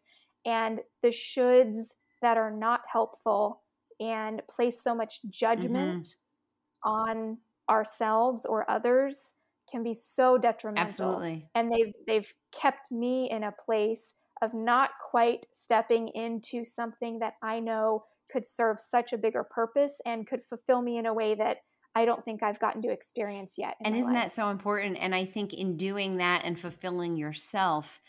And 0.45 0.81
the 1.01 1.09
shoulds 1.09 1.93
that 2.21 2.37
are 2.37 2.51
not 2.51 2.81
helpful 2.91 3.63
and 3.99 4.41
place 4.49 4.81
so 4.81 4.93
much 4.93 5.19
judgment 5.29 6.05
mm-hmm. 6.05 6.89
on 6.89 7.37
ourselves 7.69 8.45
or 8.45 8.69
others 8.69 9.33
can 9.71 9.83
be 9.83 9.93
so 9.93 10.37
detrimental. 10.37 10.85
Absolutely. 10.85 11.49
And 11.55 11.71
they've 11.71 11.93
they've 12.05 12.33
kept 12.51 12.91
me 12.91 13.29
in 13.31 13.43
a 13.43 13.53
place 13.65 14.13
of 14.41 14.53
not 14.53 14.91
quite 15.09 15.47
stepping 15.51 16.09
into 16.09 16.65
something 16.65 17.19
that 17.19 17.33
I 17.41 17.59
know 17.59 18.03
could 18.31 18.45
serve 18.45 18.79
such 18.79 19.13
a 19.13 19.17
bigger 19.17 19.43
purpose 19.43 19.99
and 20.05 20.27
could 20.27 20.43
fulfill 20.43 20.81
me 20.81 20.97
in 20.97 21.05
a 21.05 21.13
way 21.13 21.35
that 21.35 21.57
I 21.95 22.05
don't 22.05 22.23
think 22.23 22.43
I've 22.43 22.59
gotten 22.59 22.81
to 22.81 22.91
experience 22.91 23.57
yet. 23.57 23.77
And 23.83 23.95
isn't 23.95 24.13
life. 24.13 24.23
that 24.23 24.31
so 24.33 24.49
important? 24.49 24.97
And 24.99 25.15
I 25.15 25.25
think 25.25 25.53
in 25.53 25.77
doing 25.77 26.17
that 26.17 26.43
and 26.43 26.59
fulfilling 26.59 27.15
yourself, 27.15 28.01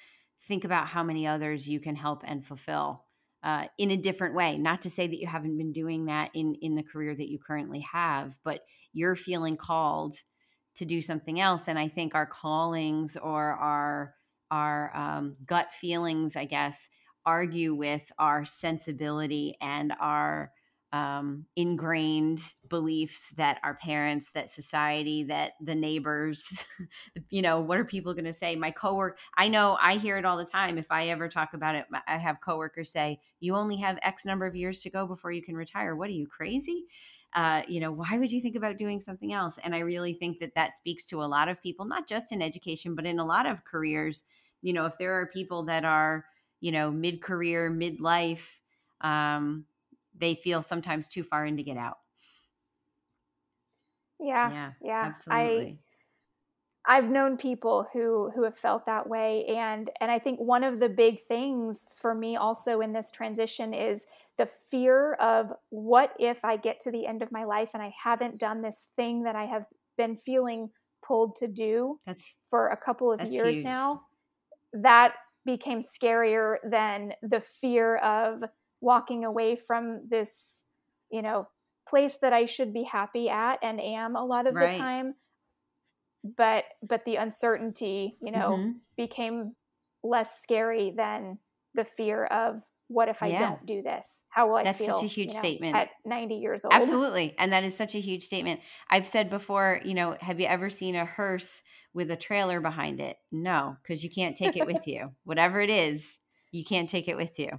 think 0.49 0.65
about 0.65 0.89
how 0.89 1.05
many 1.05 1.27
others 1.27 1.69
you 1.69 1.79
can 1.79 1.95
help 1.95 2.23
and 2.27 2.45
fulfill 2.45 3.05
uh, 3.45 3.67
in 3.79 3.93
a 3.93 3.97
different 3.97 4.35
way. 4.35 4.59
Not 4.59 4.83
to 4.83 4.91
say 4.91 5.07
that 5.07 5.21
you 5.21 5.29
haven't 5.29 5.57
been 5.57 5.73
doing 5.73 6.07
that 6.07 6.31
in 6.35 6.57
in 6.61 6.75
the 6.75 6.83
career 6.83 7.15
that 7.15 7.31
you 7.31 7.39
currently 7.39 7.87
have, 7.93 8.37
but 8.45 8.63
you're 8.93 9.15
feeling 9.15 9.57
called 9.57 10.17
to 10.77 10.85
do 10.85 11.01
something 11.01 11.41
else. 11.41 11.69
And 11.69 11.79
I 11.79 11.89
think 11.89 12.15
our 12.15 12.27
callings 12.27 13.17
or 13.17 13.53
our 13.53 14.15
our 14.51 14.97
um, 14.97 15.37
gut 15.47 15.73
feelings, 15.73 16.35
I 16.35 16.45
guess, 16.45 16.89
argue 17.25 17.75
with 17.75 18.11
our 18.19 18.45
sensibility 18.45 19.57
and 19.61 19.93
our 20.01 20.53
um, 20.97 21.45
ingrained 21.57 22.41
beliefs 22.69 23.31
that 23.37 23.59
our 23.63 23.75
parents, 23.75 24.31
that 24.31 24.49
society, 24.49 25.25
that 25.25 25.53
the 25.61 25.75
neighbors, 25.75 26.65
you 27.29 27.43
know, 27.43 27.61
what 27.61 27.77
are 27.77 27.85
people 27.85 28.15
going 28.15 28.25
to 28.25 28.33
say? 28.33 28.57
My 28.57 28.71
coworker, 28.71 29.19
I 29.37 29.49
know 29.49 29.77
I 29.81 29.97
hear 29.97 30.17
it 30.17 30.25
all 30.25 30.39
the 30.39 30.45
time. 30.45 30.79
If 30.79 30.87
I 30.91 31.09
ever 31.09 31.29
talk 31.29 31.53
about 31.53 31.75
it, 31.75 31.85
I 32.09 32.17
have 32.17 32.41
coworkers 32.41 32.91
say, 32.91 33.21
"You 33.41 33.57
only 33.57 33.77
have 33.77 33.99
X 34.01 34.25
number 34.25 34.47
of 34.47 34.57
years 34.57 34.81
to 34.81 34.91
go 34.91 35.07
before 35.07 35.33
you 35.33 35.43
can 35.43 35.55
retire. 35.55 35.95
What 35.95 36.09
are 36.09 36.13
you 36.13 36.27
crazy?" 36.27 36.87
Uh, 37.35 37.63
you 37.69 37.81
know, 37.81 37.93
why 37.93 38.17
would 38.17 38.33
you 38.33 38.41
think 38.41 38.57
about 38.57 38.79
doing 38.79 38.99
something 38.99 39.35
else? 39.35 39.59
And 39.63 39.75
I 39.75 39.81
really 39.81 40.15
think 40.15 40.39
that 40.39 40.55
that 40.55 40.75
speaks 40.75 41.05
to 41.07 41.23
a 41.23 41.27
lot 41.27 41.49
of 41.49 41.61
people, 41.63 41.85
not 41.85 42.09
just 42.09 42.33
in 42.33 42.41
education, 42.41 42.95
but 42.95 43.05
in 43.05 43.19
a 43.19 43.27
lot 43.27 43.45
of 43.45 43.65
careers. 43.65 44.25
You 44.63 44.73
know, 44.73 44.87
if 44.87 44.97
there 44.97 45.13
are 45.21 45.27
people 45.27 45.65
that 45.65 45.85
are, 45.85 46.25
you 46.61 46.73
know, 46.73 46.91
mid 46.91 47.21
career, 47.21 47.69
mid 47.69 48.01
life, 48.01 48.63
um, 49.03 49.67
they 50.19 50.35
feel 50.35 50.63
sometimes 50.63 51.09
too 51.09 51.25
far 51.25 51.47
in 51.47 51.57
to 51.57 51.63
get 51.63 51.77
out. 51.77 51.99
Yeah. 54.19 54.53
Yeah. 54.53 54.75
Yeah. 54.81 55.09
Absolutely. 55.09 55.79
I, 55.79 55.79
I've 56.89 57.11
known 57.11 57.37
people 57.37 57.89
who 57.93 58.31
who 58.31 58.45
have 58.45 58.57
felt 58.57 58.87
that 58.87 59.09
way 59.09 59.45
and 59.47 59.91
and 60.01 60.11
I 60.11 60.19
think 60.21 60.39
one 60.39 60.63
of 60.63 60.79
the 60.79 60.89
big 60.89 61.21
things 61.21 61.89
for 61.93 62.15
me 62.15 62.37
also 62.37 62.81
in 62.81 62.93
this 62.93 63.11
transition 63.11 63.75
is 63.75 64.07
the 64.39 64.47
fear 64.47 65.15
of 65.15 65.53
what 65.71 66.15
if 66.21 66.45
I 66.45 66.57
get 66.57 66.79
to 66.81 66.93
the 66.93 67.07
end 67.07 67.23
of 67.23 67.33
my 67.33 67.43
life 67.45 67.71
and 67.75 67.83
I 67.83 67.93
haven't 68.03 68.39
done 68.39 68.63
this 68.63 68.89
thing 68.95 69.25
that 69.25 69.35
I 69.35 69.47
have 69.47 69.67
been 69.97 70.17
feeling 70.17 70.71
pulled 71.05 71.35
to 71.37 71.49
do 71.49 72.01
that's 72.07 72.39
for 72.49 72.69
a 72.69 72.77
couple 72.77 73.11
of 73.13 73.25
years 73.25 73.65
huge. 73.65 73.65
now 73.65 74.07
that 74.73 75.15
became 75.45 75.81
scarier 75.81 76.59
than 76.69 77.15
the 77.23 77.41
fear 77.41 77.97
of 77.99 78.43
walking 78.81 79.25
away 79.25 79.57
from 79.57 80.03
this 80.09 80.57
you 81.11 81.23
know, 81.23 81.49
place 81.89 82.17
that 82.23 82.33
I 82.33 82.47
should 82.47 82.73
be 82.73 82.85
happy 82.85 83.29
at 83.29 83.59
and 83.63 83.81
am 83.81 84.17
a 84.17 84.25
lot 84.25 84.47
of 84.47 84.55
right. 84.55 84.73
the 84.73 84.79
time. 84.79 85.15
But 86.37 86.65
but 86.83 87.05
the 87.05 87.17
uncertainty, 87.17 88.17
you 88.21 88.33
know, 88.33 88.51
mm-hmm. 88.51 88.71
became 88.97 89.55
less 90.03 90.41
scary 90.43 90.93
than 90.97 91.39
the 91.75 91.85
fear 91.85 92.25
of 92.25 92.63
what 92.89 93.09
if 93.09 93.23
I 93.23 93.29
yeah. 93.29 93.39
don't 93.41 93.67
do 93.67 93.83
this? 93.83 94.23
How 94.29 94.49
will 94.49 94.57
I 94.57 94.65
That's 94.65 94.79
feel? 94.79 94.87
That's 94.89 95.01
such 95.01 95.11
a 95.11 95.15
huge 95.15 95.31
you 95.31 95.35
know, 95.35 95.41
statement. 95.41 95.77
At 95.77 95.89
90 96.05 96.35
years 96.37 96.65
old. 96.65 96.75
Absolutely. 96.75 97.35
And 97.39 97.53
that 97.53 97.65
is 97.65 97.77
such 97.77 97.95
a 97.95 98.01
huge 98.01 98.25
statement. 98.25 98.61
I've 98.91 99.07
said 99.07 99.29
before, 99.29 99.81
you 99.85 99.95
know, 99.95 100.17
have 100.21 100.41
you 100.41 100.47
ever 100.47 100.71
seen 100.71 100.95
a 100.95 101.05
hearse 101.05 101.63
with 101.95 102.11
a 102.11 102.17
trailer 102.17 102.61
behind 102.61 103.01
it? 103.01 103.17
No, 103.33 103.77
because 103.83 104.05
you 104.05 104.11
can't 104.11 104.37
take 104.37 104.57
it 104.57 104.67
with 104.67 104.87
you. 104.87 105.13
Whatever 105.25 105.61
it 105.61 105.71
is, 105.71 106.19
you 106.53 106.65
can't 106.65 106.89
take 106.89 107.09
it 107.09 107.17
with 107.17 107.39
you, 107.39 107.51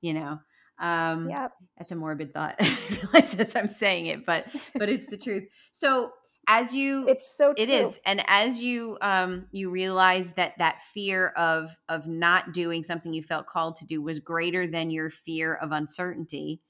you 0.00 0.14
know. 0.14 0.40
Um 0.82 1.30
yep. 1.30 1.52
that's 1.78 1.92
a 1.92 1.96
morbid 1.96 2.34
thought. 2.34 2.56
I 2.60 2.76
realize 2.90 3.34
as 3.36 3.56
I'm 3.56 3.68
saying 3.68 4.06
it, 4.06 4.26
but 4.26 4.46
but 4.74 4.88
it's 4.90 5.06
the 5.06 5.16
truth. 5.16 5.44
So 5.72 6.12
as 6.48 6.74
you 6.74 7.06
it's 7.08 7.36
so 7.36 7.54
true. 7.54 7.62
it 7.62 7.68
is 7.68 8.00
and 8.04 8.22
as 8.26 8.62
you 8.62 8.98
um 9.00 9.46
you 9.52 9.70
realize 9.70 10.32
that 10.32 10.54
that 10.58 10.80
fear 10.80 11.28
of 11.28 11.76
of 11.88 12.06
not 12.06 12.52
doing 12.52 12.82
something 12.82 13.12
you 13.12 13.22
felt 13.22 13.46
called 13.46 13.76
to 13.76 13.86
do 13.86 14.02
was 14.02 14.18
greater 14.18 14.66
than 14.66 14.90
your 14.90 15.10
fear 15.10 15.54
of 15.54 15.72
uncertainty 15.72 16.60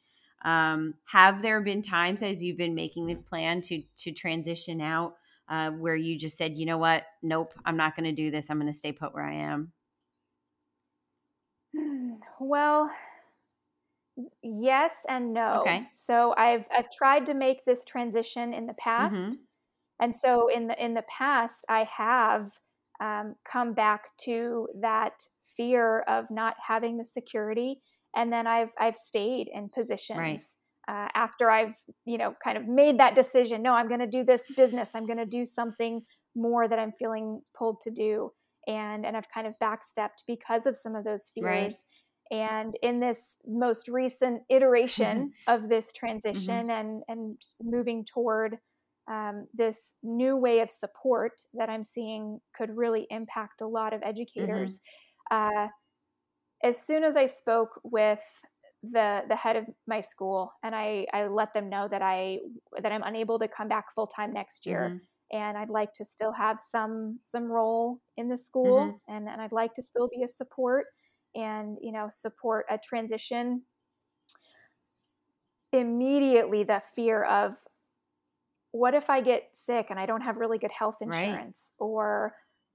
um 0.45 0.95
have 1.07 1.42
there 1.42 1.61
been 1.61 1.83
times 1.83 2.23
as 2.23 2.42
you've 2.42 2.59
been 2.59 2.75
making 2.75 3.07
this 3.07 3.23
plan 3.23 3.61
to 3.61 3.83
to 3.97 4.12
transition 4.12 4.81
out 4.81 5.14
uh 5.49 5.71
where 5.71 5.97
you 5.97 6.19
just 6.19 6.37
said 6.37 6.54
you 6.54 6.66
know 6.66 6.78
what 6.78 7.04
nope 7.23 7.52
i'm 7.64 7.76
not 7.76 7.97
going 7.97 8.04
to 8.04 8.12
do 8.23 8.31
this 8.31 8.50
i'm 8.50 8.59
going 8.59 8.71
to 8.71 8.78
stay 8.78 8.92
put 8.92 9.14
where 9.14 9.25
i 9.25 9.35
am 9.35 9.73
well 12.38 12.90
yes 14.42 15.07
and 15.09 15.33
no 15.33 15.61
okay 15.61 15.87
so 15.95 16.35
i've 16.37 16.66
i've 16.76 16.90
tried 16.90 17.25
to 17.25 17.35
make 17.35 17.64
this 17.64 17.85
transition 17.85 18.52
in 18.52 18.66
the 18.66 18.75
past 18.75 19.14
mm-hmm 19.14 19.33
and 20.02 20.14
so 20.14 20.49
in 20.49 20.66
the 20.66 20.85
in 20.85 20.92
the 20.92 21.04
past 21.09 21.64
i 21.69 21.85
have 21.85 22.50
um, 23.00 23.35
come 23.50 23.73
back 23.73 24.16
to 24.19 24.69
that 24.81 25.14
fear 25.57 26.00
of 26.00 26.31
not 26.31 26.54
having 26.66 26.99
the 26.99 27.04
security 27.04 27.81
and 28.14 28.33
then 28.33 28.47
i've 28.47 28.71
i've 28.78 28.97
stayed 28.97 29.49
in 29.52 29.69
positions 29.69 30.19
right. 30.19 30.40
uh, 30.88 31.09
after 31.14 31.50
i've 31.50 31.76
you 32.04 32.19
know 32.19 32.35
kind 32.45 32.59
of 32.59 32.66
made 32.66 32.99
that 32.99 33.14
decision 33.14 33.62
no 33.62 33.73
i'm 33.73 33.88
going 33.88 34.00
to 34.00 34.07
do 34.07 34.25
this 34.25 34.45
business 34.57 34.90
i'm 34.95 35.07
going 35.07 35.19
to 35.19 35.26
do 35.26 35.45
something 35.45 36.02
more 36.35 36.69
that 36.69 36.78
i'm 36.78 36.92
feeling 36.99 37.40
pulled 37.57 37.81
to 37.81 37.90
do 37.90 38.31
and 38.66 39.07
and 39.07 39.16
i've 39.16 39.28
kind 39.33 39.47
of 39.47 39.54
backstepped 39.62 40.23
because 40.26 40.66
of 40.66 40.76
some 40.76 40.95
of 40.95 41.04
those 41.04 41.31
fears 41.35 41.45
right. 41.45 41.75
And 42.33 42.75
in 42.83 42.99
this 42.99 43.37
most 43.47 43.89
recent 43.89 44.43
iteration 44.49 45.33
of 45.47 45.69
this 45.69 45.89
mm-hmm. 45.89 46.07
transition 46.07 46.69
mm-hmm. 46.69 46.71
and, 46.71 47.03
and 47.09 47.37
moving 47.62 48.05
toward 48.05 48.57
um, 49.11 49.47
this 49.53 49.95
new 50.03 50.37
way 50.37 50.61
of 50.61 50.71
support 50.71 51.43
that 51.55 51.69
I'm 51.69 51.85
seeing 51.85 52.41
could 52.57 52.75
really 52.75 53.07
impact 53.11 53.61
a 53.61 53.67
lot 53.67 53.93
of 53.93 54.01
mm-hmm. 54.01 54.11
educators. 54.11 54.81
Mm-hmm. 55.31 55.65
Uh, 55.65 55.69
as 56.65 56.81
soon 56.81 57.05
as 57.05 57.17
I 57.17 57.27
spoke 57.27 57.81
with 57.85 58.23
the 58.83 59.23
the 59.29 59.37
head 59.37 59.57
of 59.57 59.67
my 59.87 60.01
school 60.01 60.53
and 60.65 60.75
I, 60.75 61.07
I 61.12 61.27
let 61.27 61.55
them 61.55 61.69
know 61.69 61.87
that 61.89 62.03
I 62.03 62.39
that 62.81 62.91
I'm 62.91 63.03
unable 63.05 63.39
to 63.39 63.49
come 63.49 63.69
back 63.69 63.95
full 63.95 64.09
time 64.09 64.33
next 64.33 64.67
year 64.67 64.89
mm-hmm. 64.89 65.39
and 65.39 65.57
I'd 65.57 65.71
like 65.71 65.93
to 65.95 66.05
still 66.05 66.33
have 66.33 66.59
some 66.61 67.21
some 67.23 67.45
role 67.45 68.01
in 68.17 68.29
the 68.29 68.37
school 68.37 68.79
mm-hmm. 68.81 69.15
and, 69.15 69.29
and 69.29 69.41
I'd 69.41 69.53
like 69.53 69.75
to 69.75 69.83
still 69.83 70.09
be 70.09 70.25
a 70.25 70.29
support 70.29 70.87
and 71.35 71.79
you 71.81 71.93
know 71.93 72.09
support 72.09 72.67
a 72.71 72.79
transition 72.79 73.62
immediately 75.73 76.62
the 76.62 76.83
fear 76.95 77.25
of 77.25 77.57
what 78.73 78.95
if 78.95 79.11
I 79.11 79.21
get 79.21 79.51
sick 79.53 79.89
and 79.91 79.99
I 79.99 80.07
don't 80.07 80.23
have 80.23 80.37
really 80.37 80.59
good 80.59 80.73
health 80.73 80.97
insurance? 81.01 81.73
Right. 81.79 81.87
Or 81.87 82.35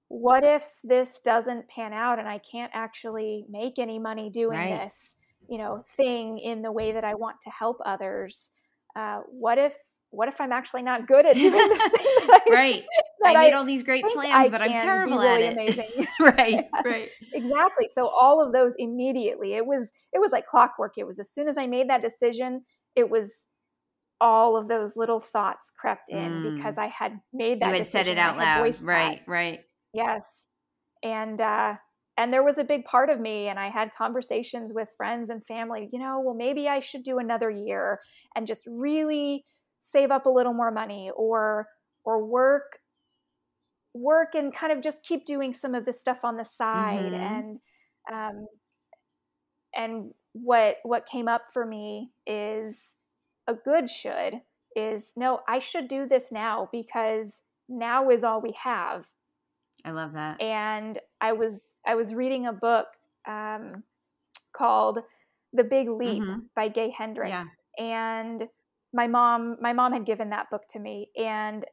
what 0.10 0.44
if 0.44 0.64
this 0.84 1.20
doesn't 1.20 1.68
pan 1.70 1.92
out 1.92 2.20
and 2.20 2.28
I 2.28 2.38
can't 2.38 2.72
actually 2.74 3.46
make 3.50 3.80
any 3.80 4.00
money 4.00 4.30
doing 4.30 4.58
right. 4.58 4.84
this, 4.84 5.16
you 5.50 5.58
know, 5.58 5.84
thing 5.96 6.38
in 6.38 6.62
the 6.62 6.72
way 6.72 6.92
that 6.92 7.04
I 7.04 7.16
want 7.16 7.42
to 7.42 7.50
help 7.50 7.78
others? 7.86 8.52
Uh, 8.96 9.22
what 9.28 9.58
if 9.58 9.76
what 10.12 10.28
if 10.28 10.40
I'm 10.40 10.52
actually 10.52 10.84
not 10.84 11.08
good 11.08 11.26
at 11.26 11.36
doing 11.36 11.52
this 11.52 11.82
thing? 11.90 12.06
I, 12.30 12.40
right. 12.50 12.84
I 13.26 13.34
made 13.34 13.54
I 13.54 13.58
all 13.58 13.66
these 13.66 13.84
great 13.84 14.06
plans, 14.06 14.50
but 14.50 14.62
I'm 14.62 14.80
terrible 14.80 15.18
really 15.18 15.46
at 15.46 15.52
it. 15.52 15.54
Amazing. 15.54 16.08
right. 16.20 16.66
Right. 16.84 17.10
Exactly. 17.34 17.88
So 17.94 18.08
all 18.08 18.46
of 18.46 18.54
those 18.54 18.74
immediately. 18.78 19.54
It 19.54 19.66
was 19.66 19.92
it 20.14 20.20
was 20.20 20.32
like 20.32 20.46
clockwork. 20.48 20.94
It 20.98 21.06
was 21.06 21.20
as 21.20 21.32
soon 21.32 21.48
as 21.48 21.58
I 21.58 21.68
made 21.68 21.90
that 21.90 22.02
decision, 22.02 22.64
it 22.96 23.10
was 23.10 23.46
all 24.20 24.56
of 24.56 24.68
those 24.68 24.96
little 24.96 25.20
thoughts 25.20 25.72
crept 25.78 26.10
in 26.10 26.32
mm. 26.32 26.56
because 26.56 26.78
I 26.78 26.88
had 26.88 27.20
made 27.34 27.62
that. 27.62 27.68
You 27.68 27.74
had 27.74 27.84
decision. 27.84 28.06
said 28.06 28.12
it 28.12 28.18
out 28.18 28.38
loud, 28.38 28.82
right? 28.84 29.20
That. 29.26 29.32
Right. 29.32 29.60
Yes, 29.94 30.46
and 31.04 31.42
uh, 31.42 31.76
and 32.18 32.34
there 32.34 32.44
was 32.44 32.58
a 32.58 32.64
big 32.64 32.86
part 32.86 33.10
of 33.10 33.20
me, 33.20 33.48
and 33.48 33.60
I 33.60 33.70
had 33.70 33.92
conversations 33.96 34.72
with 34.74 34.90
friends 34.98 35.30
and 35.30 35.46
family. 35.46 35.90
You 35.92 36.00
know, 36.00 36.22
well, 36.24 36.36
maybe 36.36 36.68
I 36.68 36.80
should 36.80 37.04
do 37.04 37.20
another 37.20 37.50
year 37.50 38.00
and 38.36 38.48
just 38.48 38.68
really 38.68 39.44
save 39.80 40.12
up 40.12 40.26
a 40.26 40.30
little 40.30 40.54
more 40.54 40.72
money, 40.72 41.12
or 41.16 41.68
or 42.04 42.24
work 42.26 42.80
work 43.94 44.36
and 44.36 44.54
kind 44.54 44.72
of 44.72 44.82
just 44.82 45.04
keep 45.04 45.26
doing 45.26 45.54
some 45.54 45.74
of 45.74 45.86
this 45.86 46.00
stuff 46.00 46.20
on 46.24 46.38
the 46.38 46.46
side, 46.46 47.12
mm-hmm. 47.12 47.16
and 47.16 47.60
um, 48.12 48.48
and 49.76 50.14
what 50.34 50.78
what 50.84 51.06
came 51.06 51.28
up 51.28 51.44
for 51.54 51.66
me 51.66 52.12
is 52.26 52.96
a 53.48 53.54
good 53.54 53.90
should 53.90 54.42
is 54.76 55.12
no, 55.16 55.42
I 55.48 55.60
should 55.60 55.88
do 55.88 56.08
this 56.08 56.32
now 56.32 56.70
because 56.72 57.42
now 57.68 58.10
is 58.10 58.24
all 58.24 58.42
we 58.42 58.54
have. 58.64 59.08
I 59.84 59.92
love 59.92 60.14
that. 60.14 60.42
And 60.42 61.00
I 61.22 61.34
was 61.34 61.70
I 61.86 61.96
was 61.96 62.14
reading 62.14 62.46
a 62.46 62.54
book 62.54 62.88
um, 63.28 63.84
called 64.54 65.00
The 65.54 65.64
Big 65.64 65.90
Leap 65.90 66.24
mm-hmm. 66.24 66.40
by 66.56 66.68
Gay 66.68 66.94
Hendricks, 66.96 67.46
yeah. 67.78 67.84
and 67.84 68.48
my 68.94 69.08
mom 69.08 69.58
my 69.62 69.74
mom 69.74 69.94
had 69.94 70.06
given 70.06 70.30
that 70.30 70.50
book 70.50 70.68
to 70.70 70.80
me, 70.80 71.10
and 71.18 71.66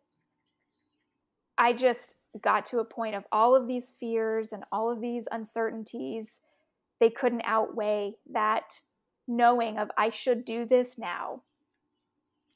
I 1.56 1.72
just 1.72 2.16
got 2.40 2.64
to 2.66 2.80
a 2.80 2.84
point 2.84 3.14
of 3.14 3.24
all 3.30 3.54
of 3.54 3.66
these 3.66 3.92
fears 3.92 4.52
and 4.52 4.64
all 4.72 4.90
of 4.90 5.00
these 5.00 5.28
uncertainties. 5.30 6.40
They 7.00 7.10
couldn't 7.10 7.42
outweigh 7.44 8.14
that 8.32 8.80
knowing 9.26 9.78
of 9.78 9.90
I 9.96 10.10
should 10.10 10.44
do 10.44 10.64
this 10.64 10.98
now. 10.98 11.42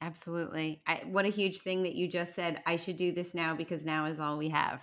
Absolutely. 0.00 0.80
I, 0.86 1.02
what 1.06 1.24
a 1.24 1.30
huge 1.30 1.60
thing 1.60 1.82
that 1.82 1.94
you 1.94 2.08
just 2.08 2.34
said. 2.34 2.62
I 2.66 2.76
should 2.76 2.96
do 2.96 3.12
this 3.12 3.34
now 3.34 3.54
because 3.54 3.84
now 3.84 4.06
is 4.06 4.20
all 4.20 4.38
we 4.38 4.48
have. 4.50 4.82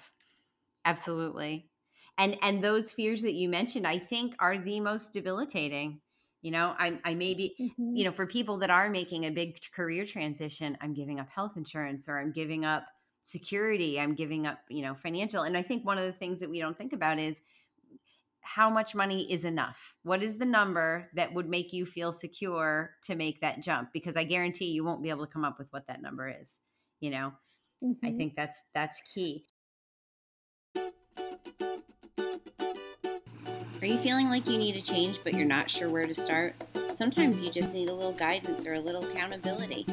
Absolutely. 0.83 1.69
And 2.17 2.37
and 2.41 2.63
those 2.63 2.91
fears 2.91 3.21
that 3.23 3.33
you 3.33 3.49
mentioned, 3.49 3.87
I 3.87 3.99
think, 3.99 4.35
are 4.39 4.57
the 4.57 4.79
most 4.79 5.13
debilitating. 5.13 5.99
You 6.45 6.51
know, 6.51 6.75
I, 6.77 6.99
I 7.03 7.15
maybe, 7.15 7.55
mm-hmm. 7.59 7.95
you 7.95 8.03
know, 8.03 8.11
for 8.11 8.27
people 8.27 8.59
that 8.59 8.69
are 8.69 8.87
making 8.87 9.25
a 9.25 9.31
big 9.31 9.59
career 9.71 10.05
transition, 10.05 10.77
I'm 10.79 10.93
giving 10.93 11.19
up 11.19 11.27
health 11.27 11.57
insurance 11.57 12.07
or 12.07 12.19
I'm 12.19 12.31
giving 12.31 12.63
up 12.63 12.85
security, 13.23 13.99
I'm 13.99 14.13
giving 14.13 14.45
up, 14.45 14.59
you 14.69 14.83
know, 14.83 14.93
financial. 14.93 15.41
And 15.41 15.57
I 15.57 15.63
think 15.63 15.83
one 15.83 15.97
of 15.97 16.03
the 16.05 16.13
things 16.13 16.39
that 16.41 16.49
we 16.51 16.59
don't 16.59 16.77
think 16.77 16.93
about 16.93 17.17
is 17.17 17.41
how 18.41 18.69
much 18.69 18.93
money 18.93 19.23
is 19.33 19.43
enough? 19.43 19.95
What 20.03 20.21
is 20.21 20.37
the 20.37 20.45
number 20.45 21.09
that 21.15 21.33
would 21.33 21.49
make 21.49 21.73
you 21.73 21.83
feel 21.83 22.11
secure 22.11 22.91
to 23.05 23.15
make 23.15 23.41
that 23.41 23.63
jump? 23.63 23.89
Because 23.91 24.15
I 24.15 24.23
guarantee 24.23 24.65
you 24.65 24.83
won't 24.83 25.01
be 25.01 25.09
able 25.09 25.25
to 25.25 25.33
come 25.33 25.45
up 25.45 25.57
with 25.57 25.73
what 25.73 25.87
that 25.87 26.03
number 26.03 26.29
is. 26.29 26.61
You 26.99 27.09
know, 27.09 27.33
mm-hmm. 27.83 28.05
I 28.05 28.11
think 28.11 28.35
that's 28.35 28.57
that's 28.75 29.01
key. 29.11 29.47
Are 33.85 33.87
you 33.87 33.99
feeling 33.99 34.29
like 34.29 34.49
you 34.49 34.57
need 34.57 34.75
a 34.77 34.81
change 34.81 35.19
but 35.23 35.35
you're 35.35 35.45
not 35.45 35.69
sure 35.69 35.89
where 35.89 36.07
to 36.07 36.13
start? 36.15 36.55
Sometimes 36.95 37.39
you 37.39 37.51
just 37.51 37.71
need 37.71 37.87
a 37.87 37.93
little 37.93 38.13
guidance 38.13 38.65
or 38.65 38.73
a 38.73 38.79
little 38.79 39.05
accountability. 39.05 39.85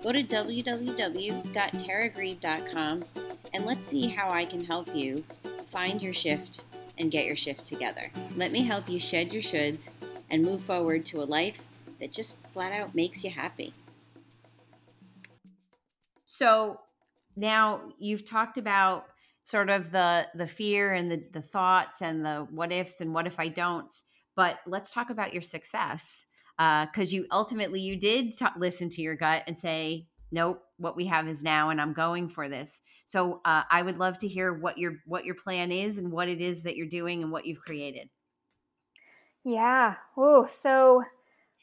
Go 0.00 0.12
to 0.12 0.22
www.taragrieve.com 0.22 3.04
and 3.52 3.66
let's 3.66 3.88
see 3.88 4.06
how 4.06 4.30
I 4.30 4.44
can 4.44 4.64
help 4.64 4.94
you 4.94 5.24
find 5.72 6.00
your 6.00 6.12
shift 6.12 6.66
and 6.98 7.10
get 7.10 7.24
your 7.24 7.34
shift 7.34 7.66
together. 7.66 8.12
Let 8.36 8.52
me 8.52 8.62
help 8.62 8.88
you 8.88 9.00
shed 9.00 9.32
your 9.32 9.42
shoulds 9.42 9.90
and 10.30 10.44
move 10.44 10.62
forward 10.62 11.04
to 11.06 11.20
a 11.20 11.24
life 11.24 11.62
that 11.98 12.12
just 12.12 12.36
flat 12.52 12.70
out 12.70 12.94
makes 12.94 13.24
you 13.24 13.30
happy. 13.30 13.74
So 16.24 16.78
now 17.34 17.92
you've 17.98 18.24
talked 18.24 18.56
about 18.56 19.06
sort 19.44 19.70
of 19.70 19.90
the 19.90 20.26
the 20.34 20.46
fear 20.46 20.92
and 20.92 21.10
the 21.10 21.22
the 21.32 21.42
thoughts 21.42 22.00
and 22.02 22.24
the 22.24 22.46
what 22.50 22.72
ifs 22.72 23.00
and 23.00 23.12
what 23.14 23.26
if 23.26 23.38
I 23.38 23.48
don't. 23.48 23.92
But 24.34 24.58
let's 24.66 24.90
talk 24.90 25.10
about 25.10 25.32
your 25.32 25.42
success 25.42 26.26
because 26.56 27.12
uh, 27.12 27.16
you 27.16 27.26
ultimately 27.30 27.80
you 27.80 27.96
did 27.96 28.36
t- 28.36 28.46
listen 28.56 28.88
to 28.90 29.02
your 29.02 29.16
gut 29.16 29.42
and 29.46 29.58
say 29.58 30.06
nope 30.30 30.62
what 30.78 30.96
we 30.96 31.06
have 31.06 31.28
is 31.28 31.42
now 31.42 31.70
and 31.70 31.80
i'm 31.80 31.92
going 31.92 32.28
for 32.28 32.48
this. 32.48 32.80
So 33.04 33.40
uh, 33.44 33.62
i 33.70 33.82
would 33.82 33.98
love 33.98 34.18
to 34.18 34.28
hear 34.28 34.52
what 34.52 34.78
your 34.78 34.98
what 35.06 35.24
your 35.24 35.34
plan 35.34 35.72
is 35.72 35.98
and 35.98 36.12
what 36.12 36.28
it 36.28 36.40
is 36.40 36.62
that 36.62 36.76
you're 36.76 36.86
doing 36.86 37.22
and 37.22 37.32
what 37.32 37.46
you've 37.46 37.60
created. 37.60 38.08
Yeah. 39.44 39.96
Oh 40.16 40.46
so 40.46 41.02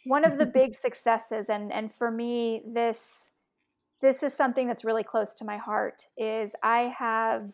one 0.05 0.25
of 0.25 0.38
the 0.38 0.45
big 0.59 0.75
successes 0.75 1.48
and 1.50 1.71
and 1.71 1.93
for 1.93 2.12
me 2.12 2.63
this 2.67 3.29
this 4.01 4.24
is 4.24 4.33
something 4.33 4.67
that's 4.67 4.86
really 4.86 5.03
close 5.03 5.33
to 5.33 5.45
my 5.45 5.57
heart 5.57 6.07
is 6.17 6.51
i 6.63 6.93
have 6.98 7.51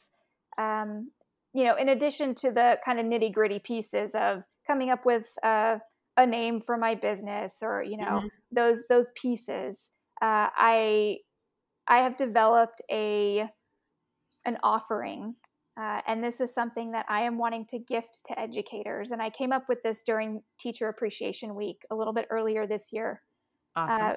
um, 0.58 1.12
you 1.54 1.64
know 1.64 1.76
in 1.76 1.90
addition 1.90 2.36
to 2.36 2.52
the 2.52 2.78
kind 2.84 3.00
of 3.00 3.06
nitty 3.06 3.34
gritty 3.34 3.60
pieces 3.60 4.12
of 4.14 4.44
coming 4.68 4.90
up 4.90 5.06
with 5.06 5.34
uh, 5.44 5.78
a 6.18 6.26
name 6.26 6.62
for 6.62 6.78
my 6.78 6.96
business 6.96 7.58
or 7.62 7.84
you 7.84 7.98
know 7.98 8.06
mm-hmm. 8.06 8.28
those 8.52 8.84
those 8.90 9.08
pieces 9.16 9.90
uh, 10.22 10.50
i 10.56 11.18
i 11.88 11.98
have 12.00 12.18
developed 12.18 12.82
a 12.92 13.50
an 14.46 14.58
offering 14.64 15.36
uh, 15.78 16.00
and 16.08 16.24
this 16.24 16.40
is 16.40 16.54
something 16.54 16.92
that 16.92 17.06
I 17.10 17.22
am 17.22 17.38
wanting 17.38 17.66
to 17.66 17.80
gift 17.80 18.22
to 18.28 18.40
educators. 18.40 19.12
And 19.12 19.22
I 19.22 19.30
came 19.30 19.52
up 19.52 19.68
with 19.68 19.84
this 19.84 20.04
during 20.04 20.42
Teacher 20.58 20.88
Appreciation 20.88 21.54
Week 21.54 21.82
a 21.92 21.96
little 21.96 22.14
bit 22.14 22.28
earlier 22.30 22.66
this 22.66 22.94
year. 22.94 23.22
Awesome. 23.76 24.06
Uh, 24.06 24.14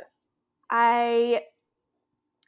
I 0.71 1.43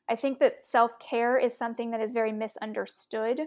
I 0.08 0.16
think 0.16 0.38
that 0.38 0.64
self 0.64 0.92
care 1.00 1.36
is 1.36 1.56
something 1.56 1.90
that 1.90 2.00
is 2.00 2.12
very 2.12 2.32
misunderstood. 2.32 3.40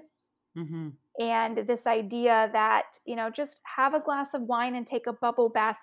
Mm-hmm. 0.58 0.90
And 1.20 1.58
this 1.68 1.86
idea 1.88 2.50
that 2.54 3.00
you 3.06 3.16
know 3.16 3.30
just 3.30 3.62
have 3.76 3.94
a 3.94 4.02
glass 4.02 4.34
of 4.34 4.44
wine 4.44 4.76
and 4.76 4.86
take 4.86 5.08
a 5.08 5.14
bubble 5.14 5.50
bath 5.50 5.78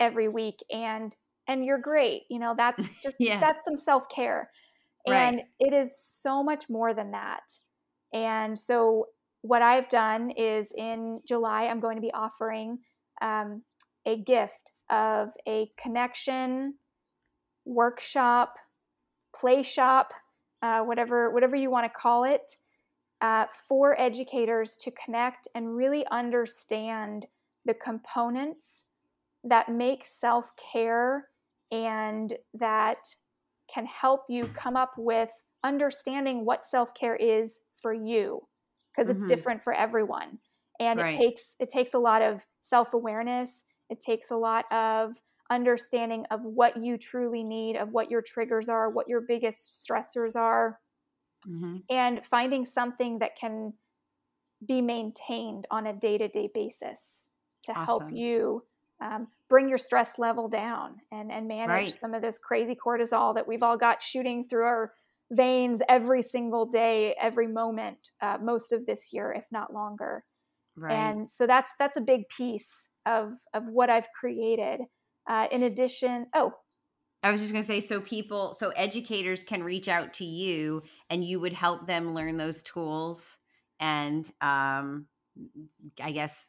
every 0.00 0.28
week 0.28 0.56
and 0.70 1.14
and 1.46 1.64
you're 1.64 1.78
great. 1.78 2.22
You 2.30 2.38
know 2.38 2.54
that's 2.56 2.82
just 3.02 3.16
yeah. 3.18 3.40
that's 3.40 3.64
some 3.64 3.76
self 3.76 4.08
care. 4.08 4.50
And 5.06 5.36
right. 5.36 5.44
it 5.58 5.74
is 5.74 5.98
so 5.98 6.44
much 6.44 6.68
more 6.68 6.94
than 6.94 7.10
that. 7.10 7.42
And 8.12 8.58
so, 8.58 9.06
what 9.40 9.62
I've 9.62 9.88
done 9.88 10.30
is 10.30 10.72
in 10.76 11.20
July, 11.26 11.64
I'm 11.64 11.80
going 11.80 11.96
to 11.96 12.02
be 12.02 12.12
offering 12.12 12.78
um, 13.20 13.62
a 14.06 14.16
gift 14.16 14.70
of 14.90 15.30
a 15.48 15.70
connection 15.76 16.74
workshop, 17.64 18.56
play 19.34 19.62
shop, 19.62 20.12
uh, 20.62 20.82
whatever 20.82 21.32
whatever 21.32 21.56
you 21.56 21.70
want 21.70 21.86
to 21.86 21.98
call 21.98 22.24
it, 22.24 22.56
uh, 23.22 23.46
for 23.68 23.98
educators 24.00 24.76
to 24.76 24.90
connect 24.90 25.46
and 25.54 25.76
really 25.76 26.04
understand 26.10 27.24
the 27.64 27.74
components 27.74 28.84
that 29.44 29.68
make 29.70 30.04
self 30.04 30.52
care 30.56 31.28
and 31.70 32.34
that 32.52 32.98
can 33.72 33.86
help 33.86 34.24
you 34.28 34.46
come 34.48 34.76
up 34.76 34.92
with 34.98 35.30
understanding 35.64 36.44
what 36.44 36.66
self 36.66 36.92
care 36.94 37.16
is 37.16 37.60
for 37.80 37.94
you 37.94 38.40
because 38.94 39.10
mm-hmm. 39.10 39.22
it's 39.22 39.32
different 39.32 39.62
for 39.62 39.72
everyone 39.72 40.38
and 40.80 41.00
right. 41.00 41.14
it 41.14 41.16
takes 41.16 41.54
it 41.60 41.68
takes 41.68 41.94
a 41.94 41.98
lot 41.98 42.22
of 42.22 42.44
self-awareness 42.60 43.64
it 43.88 44.00
takes 44.00 44.30
a 44.30 44.36
lot 44.36 44.64
of 44.72 45.16
understanding 45.50 46.24
of 46.30 46.40
what 46.42 46.76
you 46.76 46.96
truly 46.96 47.44
need 47.44 47.76
of 47.76 47.90
what 47.90 48.10
your 48.10 48.22
triggers 48.22 48.68
are 48.68 48.90
what 48.90 49.08
your 49.08 49.20
biggest 49.20 49.86
stressors 49.86 50.34
are 50.34 50.78
mm-hmm. 51.48 51.78
and 51.90 52.24
finding 52.24 52.64
something 52.64 53.18
that 53.18 53.36
can 53.36 53.72
be 54.66 54.80
maintained 54.80 55.66
on 55.70 55.86
a 55.86 55.92
day-to-day 55.92 56.50
basis 56.54 57.28
to 57.64 57.72
awesome. 57.72 57.84
help 57.84 58.02
you 58.12 58.62
um, 59.02 59.26
bring 59.48 59.68
your 59.68 59.78
stress 59.78 60.18
level 60.18 60.48
down 60.48 60.96
and, 61.10 61.32
and 61.32 61.48
manage 61.48 61.68
right. 61.68 61.98
some 62.00 62.14
of 62.14 62.22
this 62.22 62.38
crazy 62.38 62.76
cortisol 62.76 63.34
that 63.34 63.46
we've 63.46 63.62
all 63.62 63.76
got 63.76 64.02
shooting 64.02 64.44
through 64.44 64.64
our 64.64 64.92
veins 65.32 65.80
every 65.88 66.22
single 66.22 66.66
day, 66.66 67.14
every 67.20 67.46
moment, 67.46 68.10
uh, 68.20 68.38
most 68.40 68.72
of 68.72 68.86
this 68.86 69.12
year, 69.12 69.32
if 69.32 69.44
not 69.50 69.72
longer. 69.72 70.24
Right. 70.76 70.92
And 70.92 71.30
so 71.30 71.46
that's 71.46 71.72
that's 71.78 71.96
a 71.96 72.00
big 72.00 72.28
piece 72.28 72.88
of 73.04 73.32
of 73.52 73.64
what 73.66 73.90
I've 73.90 74.08
created. 74.18 74.80
Uh, 75.28 75.46
in 75.50 75.62
addition, 75.64 76.26
oh, 76.34 76.52
I 77.22 77.30
was 77.30 77.40
just 77.40 77.52
going 77.52 77.62
to 77.62 77.66
say, 77.66 77.80
so 77.80 78.00
people, 78.00 78.52
so 78.54 78.70
educators 78.70 79.42
can 79.42 79.62
reach 79.62 79.88
out 79.88 80.14
to 80.14 80.24
you, 80.24 80.82
and 81.08 81.24
you 81.24 81.38
would 81.38 81.52
help 81.52 81.86
them 81.86 82.14
learn 82.14 82.36
those 82.36 82.62
tools, 82.62 83.38
and 83.78 84.30
um, 84.40 85.06
I 86.02 86.12
guess 86.12 86.48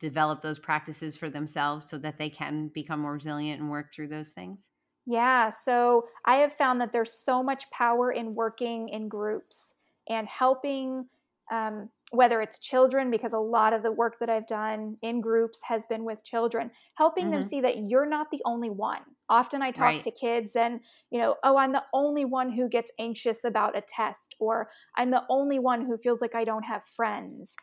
develop 0.00 0.42
those 0.42 0.58
practices 0.58 1.16
for 1.16 1.28
themselves 1.28 1.88
so 1.88 1.98
that 1.98 2.18
they 2.18 2.30
can 2.30 2.68
become 2.68 3.00
more 3.00 3.14
resilient 3.14 3.60
and 3.60 3.70
work 3.70 3.92
through 3.92 4.08
those 4.08 4.28
things. 4.28 4.66
Yeah, 5.06 5.50
so 5.50 6.06
I 6.24 6.36
have 6.36 6.52
found 6.52 6.80
that 6.80 6.92
there's 6.92 7.12
so 7.12 7.42
much 7.42 7.70
power 7.70 8.12
in 8.12 8.34
working 8.34 8.88
in 8.88 9.08
groups 9.08 9.74
and 10.08 10.26
helping, 10.28 11.06
um, 11.50 11.90
whether 12.12 12.40
it's 12.40 12.58
children, 12.58 13.10
because 13.10 13.32
a 13.32 13.38
lot 13.38 13.72
of 13.72 13.82
the 13.82 13.92
work 13.92 14.18
that 14.20 14.30
I've 14.30 14.46
done 14.46 14.96
in 15.02 15.20
groups 15.20 15.60
has 15.64 15.84
been 15.86 16.04
with 16.04 16.24
children, 16.24 16.70
helping 16.94 17.24
mm-hmm. 17.24 17.32
them 17.32 17.42
see 17.42 17.60
that 17.60 17.88
you're 17.88 18.06
not 18.06 18.30
the 18.30 18.42
only 18.44 18.70
one. 18.70 19.00
Often 19.30 19.62
I 19.62 19.70
talk 19.72 20.02
right. 20.02 20.04
to 20.04 20.10
kids 20.10 20.56
and, 20.56 20.80
you 21.10 21.20
know, 21.20 21.36
oh, 21.44 21.56
I'm 21.56 21.72
the 21.72 21.84
only 21.94 22.26
one 22.26 22.52
who 22.52 22.68
gets 22.68 22.92
anxious 22.98 23.44
about 23.44 23.78
a 23.78 23.82
test, 23.82 24.36
or 24.40 24.70
I'm 24.96 25.10
the 25.12 25.24
only 25.30 25.58
one 25.60 25.86
who 25.86 25.96
feels 25.98 26.20
like 26.20 26.34
I 26.34 26.44
don't 26.44 26.64
have 26.64 26.82
friends. 26.86 27.56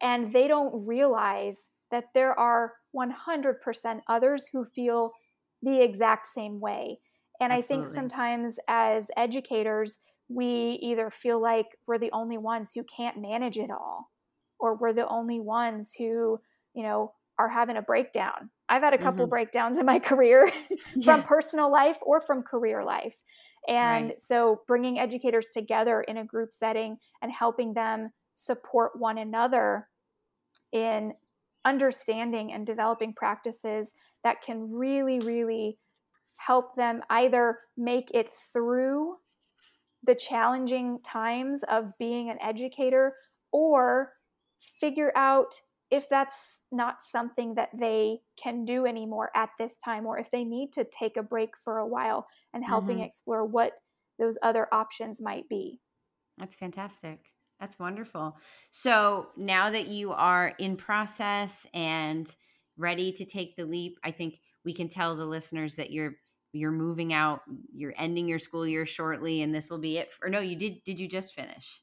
And 0.00 0.32
they 0.32 0.48
don't 0.48 0.86
realize 0.86 1.70
that 1.90 2.06
there 2.14 2.38
are 2.38 2.74
100% 2.92 4.02
others 4.08 4.48
who 4.52 4.64
feel 4.64 5.12
the 5.62 5.82
exact 5.82 6.26
same 6.28 6.60
way. 6.60 7.00
And 7.40 7.52
Absolutely. 7.52 7.62
I 7.62 7.62
think 7.62 7.86
sometimes 7.86 8.58
as 8.68 9.08
educators, 9.16 9.98
we 10.28 10.78
either 10.82 11.10
feel 11.10 11.40
like 11.40 11.76
we're 11.86 11.98
the 11.98 12.12
only 12.12 12.38
ones 12.38 12.72
who 12.74 12.84
can't 12.84 13.20
manage 13.20 13.58
it 13.58 13.70
all, 13.70 14.10
or 14.60 14.76
we're 14.76 14.92
the 14.92 15.08
only 15.08 15.40
ones 15.40 15.94
who, 15.96 16.40
you 16.74 16.82
know, 16.82 17.14
are 17.38 17.48
having 17.48 17.76
a 17.76 17.82
breakdown. 17.82 18.50
I've 18.68 18.82
had 18.82 18.94
a 18.94 18.98
couple 18.98 19.24
mm-hmm. 19.24 19.30
breakdowns 19.30 19.78
in 19.78 19.86
my 19.86 19.98
career 19.98 20.50
from 20.92 21.20
yeah. 21.20 21.22
personal 21.22 21.72
life 21.72 21.98
or 22.02 22.20
from 22.20 22.42
career 22.42 22.84
life. 22.84 23.16
And 23.66 24.08
right. 24.08 24.20
so 24.20 24.62
bringing 24.66 24.98
educators 24.98 25.48
together 25.52 26.02
in 26.02 26.18
a 26.18 26.24
group 26.24 26.52
setting 26.52 26.98
and 27.22 27.32
helping 27.32 27.74
them 27.74 28.10
support 28.34 28.92
one 28.98 29.18
another 29.18 29.88
in 30.72 31.12
understanding 31.64 32.52
and 32.52 32.66
developing 32.66 33.12
practices 33.14 33.92
that 34.24 34.42
can 34.42 34.70
really, 34.70 35.18
really 35.20 35.78
help 36.36 36.76
them 36.76 37.02
either 37.10 37.58
make 37.76 38.10
it 38.14 38.30
through 38.52 39.16
the 40.04 40.14
challenging 40.14 41.00
times 41.02 41.62
of 41.64 41.92
being 41.98 42.30
an 42.30 42.38
educator 42.40 43.14
or 43.52 44.12
figure 44.60 45.12
out 45.16 45.54
if 45.90 46.08
that's 46.08 46.60
not 46.70 47.02
something 47.02 47.54
that 47.54 47.70
they 47.78 48.18
can 48.42 48.64
do 48.64 48.84
anymore 48.86 49.30
at 49.34 49.50
this 49.58 49.76
time 49.82 50.06
or 50.06 50.18
if 50.18 50.30
they 50.30 50.44
need 50.44 50.72
to 50.72 50.84
take 50.84 51.16
a 51.16 51.22
break 51.22 51.50
for 51.64 51.78
a 51.78 51.86
while 51.86 52.26
and 52.52 52.64
helping 52.64 52.96
mm-hmm. 52.96 53.04
explore 53.04 53.44
what 53.44 53.72
those 54.18 54.36
other 54.42 54.68
options 54.72 55.22
might 55.22 55.48
be. 55.48 55.80
That's 56.36 56.56
fantastic. 56.56 57.20
That's 57.58 57.78
wonderful. 57.78 58.36
So 58.70 59.28
now 59.36 59.70
that 59.70 59.88
you 59.88 60.12
are 60.12 60.54
in 60.58 60.76
process 60.76 61.66
and 61.74 62.28
ready 62.76 63.12
to 63.12 63.24
take 63.24 63.56
the 63.56 63.64
leap, 63.64 63.96
I 64.04 64.12
think 64.12 64.34
we 64.64 64.74
can 64.74 64.88
tell 64.88 65.16
the 65.16 65.24
listeners 65.24 65.74
that 65.76 65.90
you're 65.90 66.14
you're 66.52 66.72
moving 66.72 67.12
out, 67.12 67.42
you're 67.74 67.94
ending 67.98 68.26
your 68.26 68.38
school 68.38 68.66
year 68.66 68.86
shortly 68.86 69.42
and 69.42 69.54
this 69.54 69.68
will 69.68 69.78
be 69.78 69.98
it. 69.98 70.14
For, 70.14 70.26
or 70.26 70.30
no, 70.30 70.40
you 70.40 70.56
did 70.56 70.84
did 70.84 71.00
you 71.00 71.08
just 71.08 71.34
finish? 71.34 71.82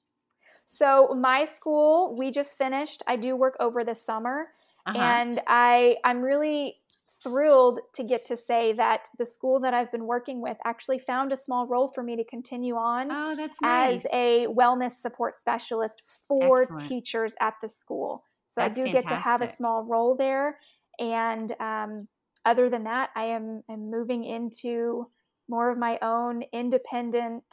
So 0.65 1.15
my 1.19 1.45
school, 1.45 2.15
we 2.17 2.31
just 2.31 2.57
finished. 2.57 3.03
I 3.07 3.15
do 3.15 3.35
work 3.35 3.55
over 3.59 3.83
the 3.83 3.95
summer 3.95 4.47
uh-huh. 4.85 4.97
and 4.97 5.41
I 5.47 5.97
I'm 6.03 6.21
really 6.21 6.77
thrilled 7.23 7.79
to 7.93 8.03
get 8.03 8.23
to 8.25 8.37
say 8.37 8.71
that 8.73 9.09
the 9.17 9.25
school 9.25 9.59
that 9.59 9.73
I've 9.73 9.91
been 9.91 10.05
working 10.05 10.41
with 10.41 10.57
actually 10.63 10.99
found 10.99 11.31
a 11.31 11.37
small 11.37 11.65
role 11.65 11.87
for 11.87 12.03
me 12.03 12.15
to 12.17 12.23
continue 12.23 12.75
on 12.75 13.09
oh, 13.11 13.35
that's 13.35 13.59
nice. 13.61 14.05
as 14.05 14.07
a 14.13 14.47
wellness 14.47 14.91
support 14.91 15.35
specialist 15.35 16.03
for 16.27 16.63
Excellent. 16.63 16.87
teachers 16.87 17.35
at 17.39 17.55
the 17.61 17.67
school. 17.67 18.23
So 18.47 18.61
that's 18.61 18.79
I 18.79 18.83
do 18.83 18.85
fantastic. 18.85 19.09
get 19.09 19.15
to 19.15 19.21
have 19.21 19.41
a 19.41 19.47
small 19.47 19.83
role 19.83 20.15
there. 20.15 20.59
And 20.99 21.55
um, 21.59 22.07
other 22.45 22.69
than 22.69 22.83
that, 22.83 23.09
I 23.15 23.25
am, 23.25 23.63
am 23.69 23.89
moving 23.89 24.23
into 24.23 25.09
more 25.49 25.71
of 25.71 25.77
my 25.79 25.97
own 26.01 26.43
independent 26.53 27.43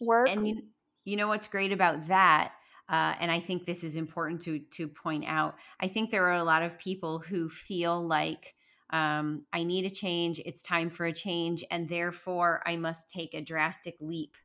work. 0.00 0.28
And 0.30 0.48
you, 0.48 0.62
you 1.04 1.16
know 1.16 1.28
what's 1.28 1.48
great 1.48 1.72
about 1.72 2.08
that? 2.08 2.52
Uh, 2.88 3.14
and 3.20 3.30
I 3.30 3.40
think 3.40 3.64
this 3.64 3.84
is 3.84 3.96
important 3.96 4.42
to 4.42 4.60
to 4.72 4.88
point 4.88 5.24
out. 5.26 5.54
I 5.80 5.88
think 5.88 6.10
there 6.10 6.26
are 6.26 6.36
a 6.36 6.44
lot 6.44 6.62
of 6.62 6.78
people 6.78 7.20
who 7.20 7.48
feel 7.48 8.06
like 8.06 8.54
um, 8.92 9.46
I 9.52 9.64
need 9.64 9.86
a 9.86 9.90
change. 9.90 10.40
It's 10.44 10.60
time 10.60 10.90
for 10.90 11.06
a 11.06 11.12
change. 11.12 11.64
And 11.70 11.88
therefore, 11.88 12.62
I 12.66 12.76
must 12.76 13.08
take 13.08 13.32
a 13.34 13.40
drastic 13.40 13.96
leap 14.00 14.36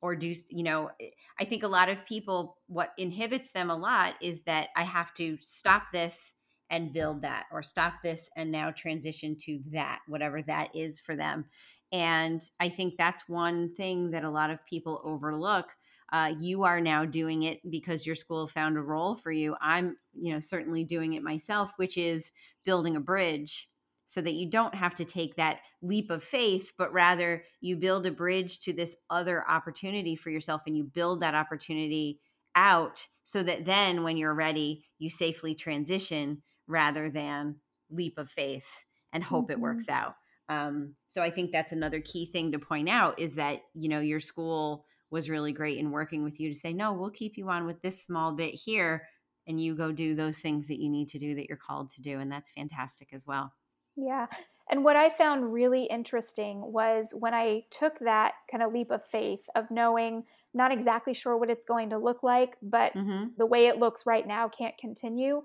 or 0.00 0.16
do, 0.16 0.34
you 0.50 0.62
know, 0.62 0.90
eh, 1.00 1.10
I 1.38 1.44
think 1.44 1.62
a 1.62 1.68
lot 1.68 1.88
of 1.88 2.06
people, 2.06 2.58
what 2.66 2.92
inhibits 2.98 3.50
them 3.50 3.70
a 3.70 3.76
lot 3.76 4.14
is 4.22 4.42
that 4.42 4.68
I 4.76 4.84
have 4.84 5.12
to 5.14 5.38
stop 5.40 5.84
this 5.92 6.34
and 6.70 6.92
build 6.92 7.22
that 7.22 7.44
or 7.52 7.62
stop 7.62 7.94
this 8.02 8.28
and 8.36 8.50
now 8.50 8.70
transition 8.70 9.36
to 9.42 9.60
that, 9.72 10.00
whatever 10.08 10.42
that 10.42 10.74
is 10.74 10.98
for 10.98 11.14
them. 11.14 11.44
And 11.92 12.42
I 12.58 12.70
think 12.70 12.94
that's 12.96 13.28
one 13.28 13.74
thing 13.74 14.10
that 14.10 14.24
a 14.24 14.30
lot 14.30 14.50
of 14.50 14.64
people 14.66 15.00
overlook. 15.04 15.66
Uh, 16.14 16.32
you 16.38 16.62
are 16.62 16.80
now 16.80 17.04
doing 17.04 17.42
it 17.42 17.58
because 17.68 18.06
your 18.06 18.14
school 18.14 18.46
found 18.46 18.76
a 18.76 18.80
role 18.80 19.16
for 19.16 19.32
you. 19.32 19.56
I'm, 19.60 19.96
you 20.12 20.32
know, 20.32 20.38
certainly 20.38 20.84
doing 20.84 21.14
it 21.14 21.24
myself, 21.24 21.72
which 21.74 21.98
is 21.98 22.30
building 22.64 22.94
a 22.94 23.00
bridge 23.00 23.68
so 24.06 24.20
that 24.20 24.34
you 24.34 24.48
don't 24.48 24.76
have 24.76 24.94
to 24.94 25.04
take 25.04 25.34
that 25.34 25.58
leap 25.82 26.12
of 26.12 26.22
faith, 26.22 26.70
but 26.78 26.92
rather 26.92 27.42
you 27.60 27.76
build 27.76 28.06
a 28.06 28.12
bridge 28.12 28.60
to 28.60 28.72
this 28.72 28.94
other 29.10 29.44
opportunity 29.50 30.14
for 30.14 30.30
yourself 30.30 30.62
and 30.68 30.76
you 30.76 30.84
build 30.84 31.20
that 31.20 31.34
opportunity 31.34 32.20
out 32.54 33.08
so 33.24 33.42
that 33.42 33.64
then 33.64 34.04
when 34.04 34.16
you're 34.16 34.36
ready, 34.36 34.84
you 35.00 35.10
safely 35.10 35.52
transition 35.52 36.42
rather 36.68 37.10
than 37.10 37.56
leap 37.90 38.18
of 38.18 38.30
faith 38.30 38.68
and 39.12 39.24
hope 39.24 39.46
mm-hmm. 39.46 39.52
it 39.54 39.60
works 39.60 39.88
out. 39.88 40.14
Um, 40.48 40.94
so 41.08 41.22
I 41.22 41.30
think 41.30 41.50
that's 41.50 41.72
another 41.72 42.00
key 42.00 42.24
thing 42.24 42.52
to 42.52 42.60
point 42.60 42.88
out 42.88 43.18
is 43.18 43.34
that, 43.34 43.62
you 43.74 43.88
know, 43.88 43.98
your 43.98 44.20
school 44.20 44.84
was 45.10 45.30
really 45.30 45.52
great 45.52 45.78
in 45.78 45.90
working 45.90 46.24
with 46.24 46.40
you 46.40 46.48
to 46.48 46.54
say, 46.54 46.72
no, 46.72 46.92
we'll 46.92 47.10
keep 47.10 47.36
you 47.36 47.48
on 47.48 47.66
with 47.66 47.80
this 47.82 48.02
small 48.02 48.32
bit 48.32 48.54
here 48.54 49.06
and 49.46 49.60
you 49.60 49.74
go 49.74 49.92
do 49.92 50.14
those 50.14 50.38
things 50.38 50.66
that 50.68 50.80
you 50.80 50.88
need 50.88 51.08
to 51.08 51.18
do 51.18 51.34
that 51.34 51.48
you're 51.48 51.58
called 51.58 51.90
to 51.90 52.00
do. 52.00 52.18
And 52.18 52.30
that's 52.32 52.50
fantastic 52.50 53.08
as 53.12 53.26
well. 53.26 53.52
Yeah. 53.96 54.26
And 54.70 54.82
what 54.82 54.96
I 54.96 55.10
found 55.10 55.52
really 55.52 55.84
interesting 55.84 56.72
was 56.72 57.12
when 57.12 57.34
I 57.34 57.64
took 57.70 57.98
that 58.00 58.32
kind 58.50 58.62
of 58.62 58.72
leap 58.72 58.90
of 58.90 59.04
faith 59.04 59.46
of 59.54 59.70
knowing 59.70 60.24
not 60.54 60.72
exactly 60.72 61.12
sure 61.14 61.36
what 61.36 61.50
it's 61.50 61.66
going 61.66 61.90
to 61.90 61.98
look 61.98 62.22
like, 62.22 62.56
but 62.62 62.94
mm-hmm. 62.94 63.26
the 63.36 63.46
way 63.46 63.66
it 63.66 63.78
looks 63.78 64.06
right 64.06 64.26
now 64.26 64.48
can't 64.48 64.76
continue. 64.78 65.42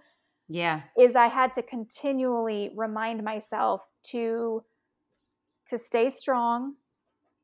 Yeah. 0.48 0.82
Is 0.98 1.16
I 1.16 1.28
had 1.28 1.54
to 1.54 1.62
continually 1.62 2.72
remind 2.76 3.24
myself 3.24 3.86
to 4.06 4.64
to 5.68 5.78
stay 5.78 6.10
strong, 6.10 6.76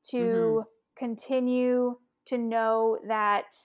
to 0.09 0.17
mm-hmm. 0.17 0.59
continue 0.95 1.97
to 2.25 2.37
know 2.37 2.97
that 3.07 3.55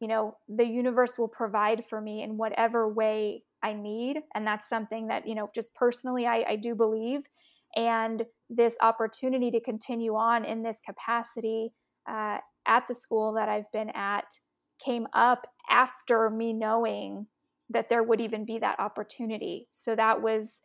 you 0.00 0.08
know 0.08 0.36
the 0.48 0.64
universe 0.66 1.18
will 1.18 1.28
provide 1.28 1.84
for 1.86 2.00
me 2.00 2.22
in 2.22 2.36
whatever 2.36 2.88
way 2.88 3.42
I 3.62 3.72
need. 3.72 4.18
And 4.34 4.46
that's 4.46 4.68
something 4.68 5.06
that, 5.06 5.26
you 5.26 5.34
know, 5.34 5.50
just 5.54 5.74
personally, 5.74 6.26
I, 6.26 6.44
I 6.48 6.56
do 6.56 6.74
believe. 6.74 7.22
And 7.76 8.26
this 8.50 8.76
opportunity 8.80 9.50
to 9.52 9.60
continue 9.60 10.14
on 10.14 10.44
in 10.44 10.62
this 10.62 10.80
capacity 10.84 11.72
uh, 12.08 12.38
at 12.66 12.88
the 12.88 12.94
school 12.94 13.32
that 13.34 13.48
I've 13.48 13.70
been 13.72 13.90
at 13.90 14.38
came 14.84 15.06
up 15.12 15.46
after 15.70 16.28
me 16.28 16.52
knowing 16.52 17.26
that 17.70 17.88
there 17.88 18.02
would 18.02 18.20
even 18.20 18.44
be 18.44 18.58
that 18.58 18.80
opportunity. 18.80 19.68
So 19.70 19.94
that 19.94 20.20
was 20.20 20.60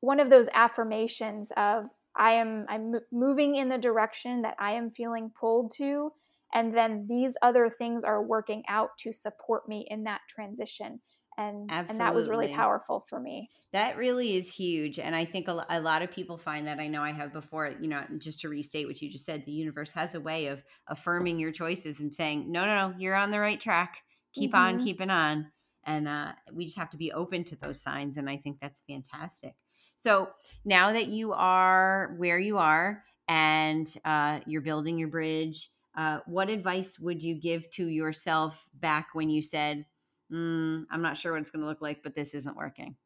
one 0.00 0.20
of 0.20 0.28
those 0.28 0.48
affirmations 0.52 1.52
of 1.56 1.84
I 2.16 2.32
am 2.32 2.66
I'm 2.68 2.94
moving 3.10 3.56
in 3.56 3.68
the 3.68 3.78
direction 3.78 4.42
that 4.42 4.56
I 4.58 4.72
am 4.72 4.90
feeling 4.90 5.30
pulled 5.38 5.72
to 5.76 6.12
and 6.54 6.76
then 6.76 7.06
these 7.08 7.36
other 7.42 7.70
things 7.70 8.04
are 8.04 8.22
working 8.22 8.62
out 8.68 8.90
to 8.98 9.12
support 9.12 9.68
me 9.68 9.86
in 9.88 10.04
that 10.04 10.20
transition 10.28 11.00
and 11.38 11.70
Absolutely. 11.70 11.90
and 11.90 12.00
that 12.00 12.14
was 12.14 12.28
really 12.28 12.54
powerful 12.54 13.06
for 13.08 13.18
me 13.18 13.48
that 13.72 13.96
really 13.96 14.36
is 14.36 14.52
huge 14.52 14.98
and 14.98 15.16
i 15.16 15.24
think 15.24 15.48
a, 15.48 15.64
a, 15.70 15.80
lot 15.80 16.02
of 16.02 16.10
people 16.10 16.36
find 16.36 16.66
that 16.66 16.78
i 16.78 16.86
know 16.86 17.02
i 17.02 17.10
have 17.10 17.32
before 17.32 17.72
you 17.80 17.88
know 17.88 18.02
just 18.18 18.40
to 18.40 18.48
restate 18.48 18.86
what 18.86 19.00
you 19.00 19.10
just 19.10 19.24
said 19.24 19.44
the 19.46 19.52
universe 19.52 19.92
has 19.92 20.14
a 20.14 20.20
way 20.20 20.46
of 20.46 20.62
affirming 20.88 21.38
your 21.38 21.52
choices 21.52 22.00
and 22.00 22.14
saying 22.14 22.50
no 22.50 22.66
no 22.66 22.88
no 22.88 22.94
you're 22.98 23.14
on 23.14 23.30
the 23.30 23.40
right 23.40 23.60
track 23.60 24.02
keep 24.34 24.52
mm-hmm. 24.52 24.76
on 24.76 24.84
keeping 24.84 25.10
on 25.10 25.50
and 25.84 26.06
uh, 26.06 26.30
we 26.52 26.64
just 26.64 26.78
have 26.78 26.90
to 26.90 26.96
be 26.96 27.10
open 27.12 27.44
to 27.44 27.56
those 27.56 27.80
signs 27.80 28.18
and 28.18 28.28
i 28.28 28.36
think 28.36 28.58
that's 28.60 28.82
fantastic 28.86 29.54
so 30.02 30.30
now 30.64 30.92
that 30.92 31.06
you 31.06 31.32
are 31.32 32.14
where 32.16 32.38
you 32.38 32.58
are 32.58 33.04
and 33.28 33.94
uh, 34.04 34.40
you're 34.46 34.60
building 34.60 34.98
your 34.98 35.08
bridge 35.08 35.70
uh, 35.96 36.20
what 36.26 36.48
advice 36.48 36.98
would 36.98 37.22
you 37.22 37.34
give 37.34 37.70
to 37.70 37.86
yourself 37.86 38.66
back 38.80 39.08
when 39.12 39.28
you 39.28 39.42
said 39.42 39.84
mm, 40.32 40.86
I'm 40.90 41.02
not 41.02 41.18
sure 41.18 41.32
what 41.32 41.42
it's 41.42 41.50
going 41.50 41.62
to 41.62 41.68
look 41.68 41.82
like, 41.82 42.02
but 42.02 42.14
this 42.14 42.34
isn't 42.34 42.56
working? 42.56 42.96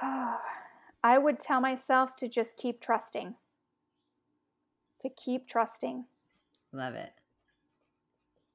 I 0.02 1.18
would 1.18 1.38
tell 1.38 1.60
myself 1.60 2.16
to 2.16 2.28
just 2.28 2.56
keep 2.56 2.80
trusting. 2.80 3.34
To 5.00 5.08
keep 5.10 5.46
trusting. 5.46 6.06
Love 6.72 6.94
it. 6.94 7.10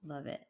Love 0.03 0.25
it. 0.25 0.41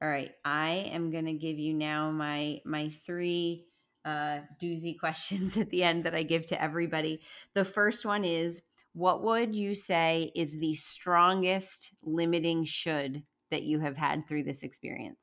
All 0.00 0.08
right, 0.08 0.32
I 0.44 0.90
am 0.92 1.10
going 1.10 1.24
to 1.26 1.32
give 1.32 1.58
you 1.58 1.72
now 1.72 2.10
my 2.10 2.60
my 2.64 2.90
three 2.90 3.66
uh, 4.06 4.38
doozy 4.62 4.98
questions 5.00 5.58
at 5.58 5.68
the 5.70 5.82
end 5.82 6.04
that 6.04 6.14
I 6.14 6.22
give 6.22 6.46
to 6.46 6.62
everybody. 6.62 7.20
The 7.54 7.64
first 7.64 8.06
one 8.06 8.24
is 8.24 8.62
what 8.94 9.22
would 9.22 9.54
you 9.54 9.74
say 9.74 10.32
is 10.34 10.56
the 10.56 10.74
strongest 10.74 11.90
limiting 12.02 12.64
should 12.64 13.24
that 13.50 13.64
you 13.64 13.80
have 13.80 13.96
had 13.96 14.26
through 14.26 14.44
this 14.44 14.62
experience? 14.62 15.18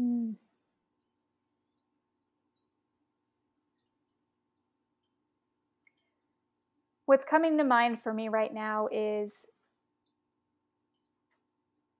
Mm. 0.00 0.36
What's 7.04 7.24
coming 7.24 7.58
to 7.58 7.64
mind 7.64 8.02
for 8.02 8.12
me 8.12 8.28
right 8.28 8.52
now 8.52 8.88
is 8.90 9.44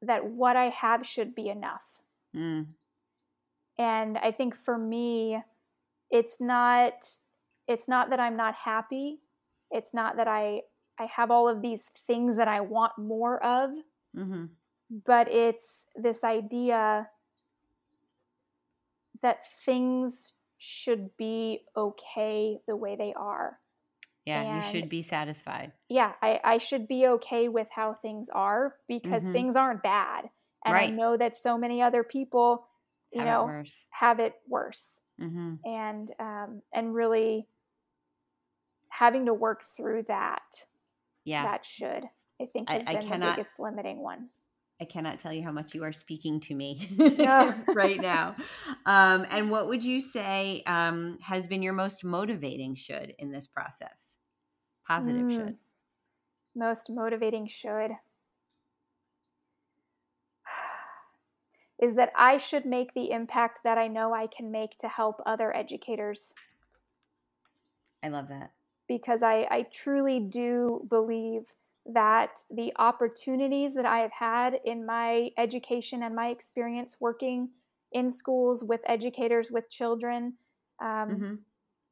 that 0.02 0.26
what 0.26 0.56
I 0.56 0.70
have 0.70 1.06
should 1.06 1.34
be 1.34 1.48
enough. 1.48 1.84
Mm. 2.34 2.66
And 3.78 4.18
I 4.18 4.30
think 4.30 4.56
for 4.56 4.78
me, 4.78 5.42
it's 6.10 6.40
not 6.40 7.08
it's 7.68 7.88
not 7.88 8.10
that 8.10 8.20
I'm 8.20 8.36
not 8.36 8.54
happy. 8.54 9.18
It's 9.70 9.92
not 9.92 10.16
that 10.16 10.28
I 10.28 10.62
I 10.98 11.06
have 11.06 11.30
all 11.30 11.48
of 11.48 11.62
these 11.62 11.84
things 11.84 12.36
that 12.36 12.48
I 12.48 12.60
want 12.60 12.92
more 12.96 13.42
of. 13.44 13.70
Mm-hmm. 14.16 14.44
But 15.04 15.28
it's 15.28 15.84
this 15.94 16.22
idea 16.22 17.08
that 19.20 19.44
things 19.64 20.34
should 20.58 21.16
be 21.16 21.62
okay 21.76 22.58
the 22.66 22.76
way 22.76 22.96
they 22.96 23.12
are. 23.14 23.58
Yeah, 24.24 24.42
and 24.42 24.64
you 24.64 24.70
should 24.72 24.88
be 24.88 25.02
satisfied. 25.02 25.72
Yeah, 25.88 26.12
I, 26.20 26.40
I 26.42 26.58
should 26.58 26.88
be 26.88 27.06
okay 27.06 27.48
with 27.48 27.68
how 27.70 27.94
things 27.94 28.28
are 28.32 28.74
because 28.88 29.22
mm-hmm. 29.22 29.32
things 29.32 29.56
aren't 29.56 29.84
bad. 29.84 30.30
And 30.64 30.74
right. 30.74 30.92
I 30.92 30.92
know 30.92 31.16
that 31.16 31.36
so 31.36 31.56
many 31.56 31.80
other 31.80 32.02
people, 32.02 32.66
you 33.12 33.20
have 33.20 33.26
know, 33.26 33.60
it 33.60 33.72
have 33.90 34.20
it 34.20 34.34
worse. 34.48 35.00
Mm-hmm. 35.20 35.54
And 35.64 36.12
um, 36.18 36.62
and 36.72 36.94
really 36.94 37.46
having 38.88 39.26
to 39.26 39.34
work 39.34 39.62
through 39.76 40.04
that. 40.08 40.64
Yeah. 41.24 41.42
That 41.44 41.64
should, 41.64 42.04
I 42.40 42.46
think, 42.52 42.68
has 42.68 42.82
I, 42.86 42.94
been 42.94 42.96
I 42.96 43.08
cannot, 43.08 43.30
the 43.30 43.42
biggest 43.42 43.58
limiting 43.58 44.02
one. 44.02 44.28
I 44.80 44.84
cannot 44.84 45.18
tell 45.18 45.32
you 45.32 45.42
how 45.42 45.52
much 45.52 45.74
you 45.74 45.82
are 45.84 45.92
speaking 45.92 46.38
to 46.40 46.54
me 46.54 46.88
right 47.74 48.00
now. 48.00 48.36
Um, 48.84 49.26
and 49.30 49.50
what 49.50 49.68
would 49.68 49.82
you 49.82 50.00
say 50.00 50.62
um, 50.66 51.18
has 51.22 51.46
been 51.46 51.62
your 51.62 51.72
most 51.72 52.04
motivating 52.04 52.74
should 52.74 53.14
in 53.18 53.32
this 53.32 53.46
process? 53.46 54.18
Positive 54.86 55.26
mm. 55.26 55.34
should. 55.34 55.56
Most 56.54 56.90
motivating 56.90 57.46
should 57.46 57.90
is 61.80 61.94
that 61.96 62.12
I 62.16 62.38
should 62.38 62.64
make 62.64 62.94
the 62.94 63.10
impact 63.10 63.60
that 63.64 63.78
I 63.78 63.88
know 63.88 64.14
I 64.14 64.26
can 64.26 64.50
make 64.50 64.78
to 64.78 64.88
help 64.88 65.20
other 65.26 65.54
educators. 65.54 66.34
I 68.02 68.08
love 68.08 68.28
that. 68.28 68.52
Because 68.88 69.22
I, 69.22 69.46
I 69.50 69.66
truly 69.72 70.20
do 70.20 70.86
believe 70.88 71.42
that 71.84 72.42
the 72.50 72.72
opportunities 72.78 73.74
that 73.74 73.84
I 73.84 73.98
have 73.98 74.12
had 74.12 74.58
in 74.64 74.86
my 74.86 75.30
education 75.36 76.02
and 76.02 76.14
my 76.14 76.28
experience 76.28 76.96
working 77.00 77.50
in 77.92 78.10
schools 78.10 78.64
with 78.64 78.80
educators, 78.86 79.50
with 79.50 79.70
children, 79.70 80.34
um, 80.80 80.88
mm-hmm. 80.88 81.34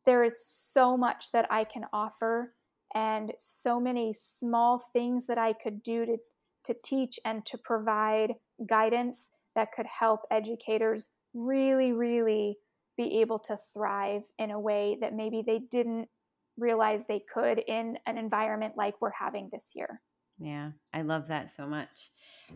there 0.04 0.24
is 0.24 0.44
so 0.44 0.96
much 0.96 1.30
that 1.32 1.46
I 1.50 1.64
can 1.64 1.84
offer 1.92 2.54
and 2.94 3.32
so 3.36 3.80
many 3.80 4.12
small 4.12 4.78
things 4.78 5.26
that 5.26 5.38
I 5.38 5.52
could 5.52 5.82
do 5.82 6.06
to, 6.06 6.16
to 6.64 6.76
teach 6.84 7.18
and 7.24 7.44
to 7.46 7.58
provide 7.58 8.34
guidance 8.66 9.30
that 9.54 9.72
could 9.72 9.86
help 9.86 10.20
educators 10.30 11.08
really, 11.32 11.92
really 11.92 12.58
be 12.96 13.20
able 13.20 13.38
to 13.40 13.56
thrive 13.72 14.22
in 14.38 14.50
a 14.50 14.60
way 14.60 14.96
that 15.00 15.14
maybe 15.14 15.42
they 15.44 15.58
didn't 15.58 16.08
realize 16.56 17.06
they 17.06 17.20
could 17.32 17.58
in 17.58 17.98
an 18.06 18.18
environment 18.18 18.74
like 18.76 18.94
we're 19.00 19.10
having 19.10 19.48
this 19.52 19.72
year. 19.74 20.00
Yeah, 20.38 20.72
I 20.92 21.02
love 21.02 21.28
that 21.28 21.52
so 21.52 21.66
much. 21.66 22.10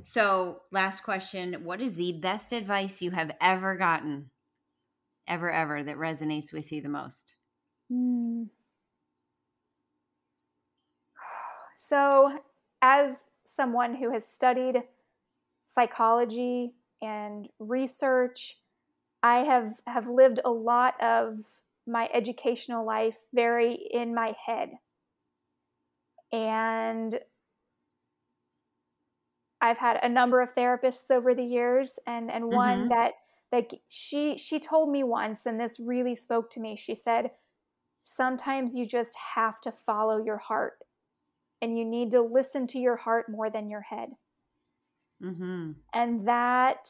So, 0.05 0.63
last 0.73 1.03
question 1.03 1.65
What 1.65 1.81
is 1.81 1.95
the 1.95 2.13
best 2.13 2.53
advice 2.53 3.03
you 3.03 3.13
have 3.13 3.33
ever 3.41 3.77
gotten? 3.77 4.31
Ever, 5.27 5.51
ever 5.51 5.83
that 5.83 5.97
resonates 5.97 6.53
with 6.53 6.73
you 6.73 6.81
the 6.81 6.89
most? 6.89 7.35
Hmm. 7.91 8.45
So, 11.81 12.41
as 12.83 13.21
someone 13.45 13.95
who 13.95 14.13
has 14.13 14.27
studied 14.27 14.83
psychology 15.65 16.75
and 17.01 17.49
research, 17.59 18.59
I 19.23 19.39
have, 19.39 19.81
have 19.87 20.09
lived 20.09 20.41
a 20.45 20.51
lot 20.51 21.01
of 21.03 21.37
my 21.87 22.09
educational 22.13 22.85
life 22.85 23.17
very 23.33 23.75
in 23.75 24.15
my 24.15 24.35
head. 24.47 24.73
And 26.33 27.19
I've 29.61 29.79
had 29.79 29.99
a 30.03 30.09
number 30.09 30.41
of 30.41 30.55
therapists 30.55 31.11
over 31.11 31.35
the 31.35 31.43
years, 31.43 31.99
and, 32.07 32.31
and 32.31 32.53
one 32.53 32.81
mm-hmm. 32.81 32.89
that 32.91 33.15
Like 33.51 33.81
she 33.89 34.37
she 34.37 34.61
told 34.61 34.91
me 34.91 35.03
once 35.03 35.47
and 35.47 35.59
this 35.59 35.81
really 35.81 36.15
spoke 36.15 36.51
to 36.51 36.61
me. 36.61 36.77
She 36.77 36.95
said, 36.95 37.31
"Sometimes 38.03 38.77
you 38.77 38.87
just 38.87 39.17
have 39.35 39.61
to 39.63 39.73
follow 39.73 40.23
your 40.23 40.37
heart 40.37 40.85
and 41.63 41.79
you 41.79 41.85
need 41.85 42.11
to 42.11 42.21
listen 42.21 42.67
to 42.69 42.79
your 42.79 42.97
heart 42.97 43.29
more 43.31 43.51
than 43.51 43.71
your 43.71 43.81
head." 43.81 44.11
Mm-hmm. 45.23 45.73
And 45.93 46.29
that 46.29 46.89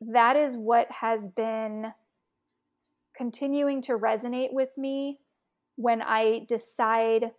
that 0.00 0.36
is 0.36 0.56
what 0.56 0.90
has 0.90 1.28
been 1.28 1.92
continuing 3.14 3.82
to 3.82 3.98
resonate 3.98 4.52
with 4.52 4.70
me 4.78 5.18
when 5.76 6.00
I 6.00 6.46
decide 6.48 7.32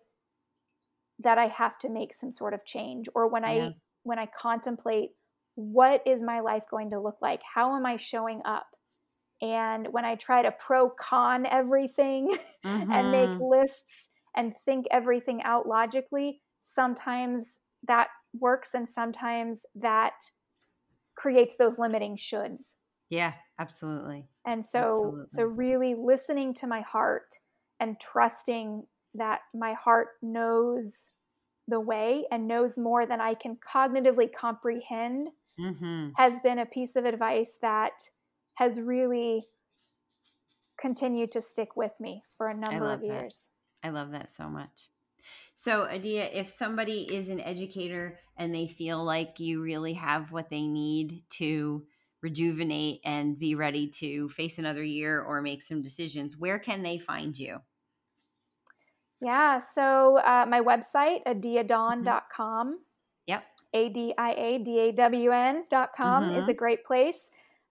that 1.19 1.37
I 1.37 1.47
have 1.47 1.79
to 1.79 1.89
make 1.89 2.13
some 2.13 2.31
sort 2.31 2.53
of 2.53 2.65
change 2.65 3.07
or 3.15 3.27
when 3.27 3.43
yeah. 3.43 3.49
I 3.49 3.75
when 4.03 4.19
I 4.19 4.27
contemplate 4.27 5.11
what 5.55 6.01
is 6.05 6.21
my 6.21 6.39
life 6.39 6.63
going 6.69 6.91
to 6.91 6.99
look 6.99 7.17
like? 7.21 7.41
How 7.43 7.75
am 7.75 7.85
I 7.85 7.97
showing 7.97 8.41
up? 8.45 8.67
And 9.41 9.87
when 9.91 10.05
I 10.05 10.15
try 10.15 10.43
to 10.43 10.51
pro 10.51 10.89
con 10.89 11.45
everything 11.45 12.29
mm-hmm. 12.65 12.91
and 12.91 13.11
make 13.11 13.29
mm-hmm. 13.29 13.43
lists 13.43 14.09
and 14.35 14.55
think 14.65 14.85
everything 14.91 15.41
out 15.43 15.67
logically, 15.67 16.41
sometimes 16.59 17.59
that 17.87 18.07
works 18.39 18.73
and 18.73 18.87
sometimes 18.87 19.65
that 19.75 20.31
creates 21.15 21.57
those 21.57 21.77
limiting 21.77 22.15
shoulds. 22.17 22.73
Yeah, 23.09 23.33
absolutely. 23.59 24.27
And 24.45 24.65
so 24.65 24.83
absolutely. 24.83 25.25
so 25.27 25.43
really 25.43 25.95
listening 25.95 26.53
to 26.55 26.67
my 26.67 26.81
heart 26.81 27.35
and 27.79 27.99
trusting 27.99 28.85
that 29.15 29.41
my 29.53 29.73
heart 29.73 30.09
knows 30.21 31.11
the 31.67 31.79
way 31.79 32.25
and 32.31 32.47
knows 32.47 32.77
more 32.77 33.05
than 33.05 33.19
I 33.19 33.33
can 33.33 33.57
cognitively 33.57 34.31
comprehend 34.31 35.29
mm-hmm. 35.59 36.09
has 36.17 36.39
been 36.43 36.59
a 36.59 36.65
piece 36.65 36.95
of 36.95 37.05
advice 37.05 37.57
that 37.61 38.09
has 38.55 38.79
really 38.79 39.45
continued 40.79 41.31
to 41.33 41.41
stick 41.41 41.75
with 41.75 41.93
me 41.99 42.23
for 42.37 42.47
a 42.47 42.53
number 42.53 42.91
of 42.91 43.03
years. 43.03 43.49
I 43.83 43.89
love 43.89 44.11
that 44.11 44.31
so 44.31 44.49
much. 44.49 44.89
So, 45.55 45.83
Adia, 45.83 46.29
if 46.33 46.49
somebody 46.49 47.01
is 47.13 47.29
an 47.29 47.39
educator 47.39 48.19
and 48.37 48.53
they 48.53 48.67
feel 48.67 49.03
like 49.03 49.39
you 49.39 49.61
really 49.61 49.93
have 49.93 50.31
what 50.31 50.49
they 50.49 50.65
need 50.67 51.23
to 51.31 51.83
rejuvenate 52.21 53.01
and 53.03 53.37
be 53.37 53.55
ready 53.55 53.87
to 53.87 54.29
face 54.29 54.59
another 54.59 54.83
year 54.83 55.21
or 55.21 55.41
make 55.41 55.61
some 55.61 55.81
decisions, 55.81 56.37
where 56.37 56.59
can 56.59 56.83
they 56.83 56.97
find 56.97 57.37
you? 57.37 57.59
Yeah, 59.19 59.59
so 59.59 60.17
uh, 60.17 60.45
my 60.49 60.61
website, 60.61 61.23
adiadawn.com. 61.25 62.67
Mm-hmm. 62.67 62.75
Yep. 63.27 63.43
A 63.73 63.89
D 63.89 64.13
I 64.17 64.33
A 64.33 64.57
D 64.57 64.79
A 64.79 64.91
W 64.91 65.31
N.com 65.31 66.23
mm-hmm. 66.23 66.39
is 66.39 66.47
a 66.47 66.53
great 66.53 66.83
place. 66.83 67.25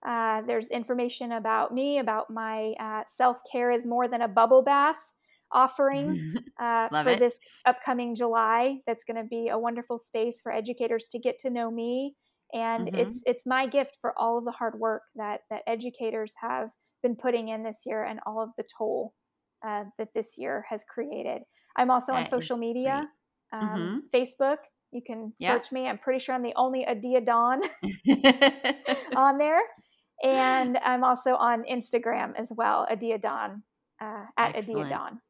Uh, 0.07 0.41
there's 0.43 0.69
information 0.69 1.33
about 1.33 1.75
me, 1.75 1.99
about 1.99 2.31
my 2.31 2.73
uh, 2.79 3.03
self 3.07 3.43
care 3.51 3.71
is 3.71 3.85
more 3.85 4.09
than 4.09 4.23
a 4.23 4.29
bubble 4.29 4.63
bath 4.63 5.13
offering 5.53 6.35
uh, 6.61 6.89
for 6.89 7.11
it. 7.11 7.19
this 7.19 7.39
upcoming 7.65 8.15
July. 8.15 8.79
That's 8.87 9.05
going 9.05 9.17
to 9.17 9.29
be 9.29 9.49
a 9.49 9.59
wonderful 9.59 9.99
space 9.99 10.41
for 10.41 10.53
educators 10.53 11.09
to 11.09 11.19
get 11.19 11.39
to 11.41 11.51
know 11.51 11.71
me, 11.71 12.15
and 12.53 12.89
mm-hmm. 12.89 12.97
it's 12.97 13.23
it's 13.27 13.47
my 13.47 13.67
gift 13.67 13.99
for 14.01 14.13
all 14.17 14.39
of 14.39 14.45
the 14.45 14.53
hard 14.53 14.79
work 14.79 15.03
that 15.17 15.41
that 15.51 15.63
educators 15.67 16.35
have 16.41 16.71
been 17.03 17.17
putting 17.17 17.49
in 17.49 17.63
this 17.63 17.83
year 17.87 18.05
and 18.05 18.21
all 18.27 18.43
of 18.43 18.51
the 18.57 18.65
toll 18.77 19.15
uh, 19.67 19.85
that 19.99 20.09
this 20.15 20.37
year 20.39 20.65
has 20.69 20.85
created. 20.89 21.43
I'm 21.77 21.91
also 21.91 22.13
that 22.13 22.21
on 22.21 22.27
social 22.27 22.57
media, 22.57 23.09
um, 23.53 23.69
mm-hmm. 23.69 23.99
Facebook. 24.15 24.59
You 24.93 25.03
can 25.07 25.33
yeah. 25.39 25.53
search 25.53 25.71
me. 25.71 25.87
I'm 25.87 25.99
pretty 25.99 26.19
sure 26.19 26.35
I'm 26.35 26.43
the 26.43 26.55
only 26.57 26.85
Adia 26.85 27.21
Dawn 27.21 27.61
on 29.17 29.39
there. 29.39 29.61
And 30.23 30.77
I'm 30.79 31.05
also 31.05 31.35
on 31.35 31.65
Instagram 31.65 32.33
as 32.37 32.53
well, 32.55 32.87
Adia 32.91 33.19
Dawn, 33.19 33.63
uh, 34.03 34.25
at 34.37 34.57
Excellent. 34.57 34.87
Adia 34.87 34.97
Dawn. 34.97 35.21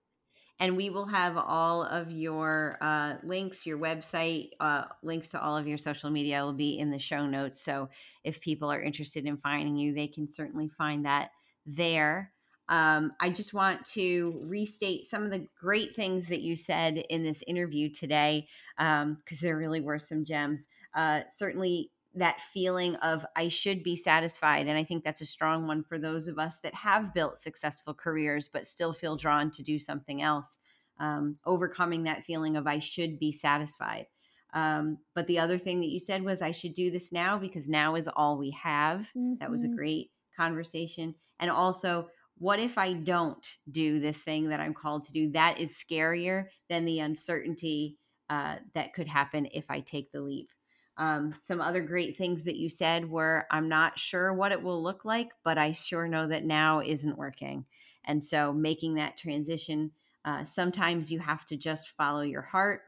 And 0.60 0.76
we 0.76 0.90
will 0.90 1.06
have 1.06 1.38
all 1.38 1.82
of 1.82 2.10
your 2.12 2.76
uh, 2.82 3.14
links, 3.22 3.66
your 3.66 3.78
website, 3.78 4.50
uh, 4.60 4.84
links 5.02 5.30
to 5.30 5.42
all 5.42 5.56
of 5.56 5.66
your 5.66 5.78
social 5.78 6.10
media 6.10 6.44
will 6.44 6.52
be 6.52 6.78
in 6.78 6.90
the 6.90 6.98
show 6.98 7.26
notes. 7.26 7.62
So 7.62 7.88
if 8.24 8.42
people 8.42 8.70
are 8.70 8.80
interested 8.80 9.24
in 9.24 9.38
finding 9.38 9.76
you, 9.76 9.94
they 9.94 10.06
can 10.06 10.28
certainly 10.28 10.68
find 10.76 11.06
that 11.06 11.30
there. 11.64 12.32
Um, 12.68 13.12
I 13.18 13.30
just 13.30 13.54
want 13.54 13.84
to 13.94 14.32
restate 14.46 15.06
some 15.06 15.24
of 15.24 15.30
the 15.30 15.46
great 15.58 15.96
things 15.96 16.28
that 16.28 16.42
you 16.42 16.54
said 16.54 16.98
in 17.08 17.24
this 17.24 17.42
interview 17.46 17.88
today, 17.88 18.46
because 18.76 19.02
um, 19.02 19.18
there 19.40 19.56
really 19.56 19.80
were 19.80 19.98
some 19.98 20.24
gems. 20.24 20.68
Uh, 20.94 21.22
certainly, 21.30 21.90
that 22.14 22.40
feeling 22.40 22.96
of 22.96 23.24
I 23.36 23.48
should 23.48 23.82
be 23.82 23.94
satisfied. 23.94 24.66
And 24.66 24.76
I 24.76 24.84
think 24.84 25.04
that's 25.04 25.20
a 25.20 25.26
strong 25.26 25.66
one 25.66 25.82
for 25.82 25.98
those 25.98 26.26
of 26.28 26.38
us 26.38 26.58
that 26.58 26.74
have 26.74 27.14
built 27.14 27.38
successful 27.38 27.94
careers 27.94 28.48
but 28.52 28.66
still 28.66 28.92
feel 28.92 29.16
drawn 29.16 29.50
to 29.52 29.62
do 29.62 29.78
something 29.78 30.20
else. 30.20 30.58
Um, 30.98 31.36
overcoming 31.46 32.02
that 32.04 32.24
feeling 32.24 32.56
of 32.56 32.66
I 32.66 32.78
should 32.78 33.18
be 33.18 33.32
satisfied. 33.32 34.06
Um, 34.52 34.98
but 35.14 35.26
the 35.28 35.38
other 35.38 35.56
thing 35.56 35.80
that 35.80 35.88
you 35.88 36.00
said 36.00 36.22
was 36.22 36.42
I 36.42 36.50
should 36.50 36.74
do 36.74 36.90
this 36.90 37.12
now 37.12 37.38
because 37.38 37.68
now 37.68 37.94
is 37.94 38.08
all 38.08 38.36
we 38.36 38.50
have. 38.50 39.02
Mm-hmm. 39.16 39.34
That 39.40 39.50
was 39.50 39.62
a 39.62 39.68
mm-hmm. 39.68 39.76
great 39.76 40.10
conversation. 40.36 41.14
And 41.38 41.50
also, 41.50 42.08
what 42.36 42.58
if 42.58 42.76
I 42.76 42.94
don't 42.94 43.46
do 43.70 44.00
this 44.00 44.18
thing 44.18 44.48
that 44.48 44.60
I'm 44.60 44.74
called 44.74 45.04
to 45.04 45.12
do? 45.12 45.30
That 45.30 45.58
is 45.58 45.72
scarier 45.78 46.46
than 46.68 46.84
the 46.84 47.00
uncertainty 47.00 47.98
uh, 48.28 48.56
that 48.74 48.94
could 48.94 49.06
happen 49.06 49.48
if 49.52 49.70
I 49.70 49.80
take 49.80 50.10
the 50.10 50.20
leap. 50.22 50.50
Um, 51.00 51.32
some 51.46 51.62
other 51.62 51.80
great 51.80 52.18
things 52.18 52.44
that 52.44 52.56
you 52.56 52.68
said 52.68 53.08
were 53.08 53.46
I'm 53.50 53.70
not 53.70 53.98
sure 53.98 54.34
what 54.34 54.52
it 54.52 54.62
will 54.62 54.82
look 54.82 55.06
like, 55.06 55.30
but 55.42 55.56
I 55.56 55.72
sure 55.72 56.06
know 56.06 56.26
that 56.26 56.44
now 56.44 56.82
isn't 56.82 57.16
working. 57.16 57.64
And 58.04 58.22
so 58.22 58.52
making 58.52 58.96
that 58.96 59.16
transition, 59.16 59.92
uh, 60.26 60.44
sometimes 60.44 61.10
you 61.10 61.18
have 61.18 61.46
to 61.46 61.56
just 61.56 61.88
follow 61.96 62.20
your 62.20 62.42
heart, 62.42 62.82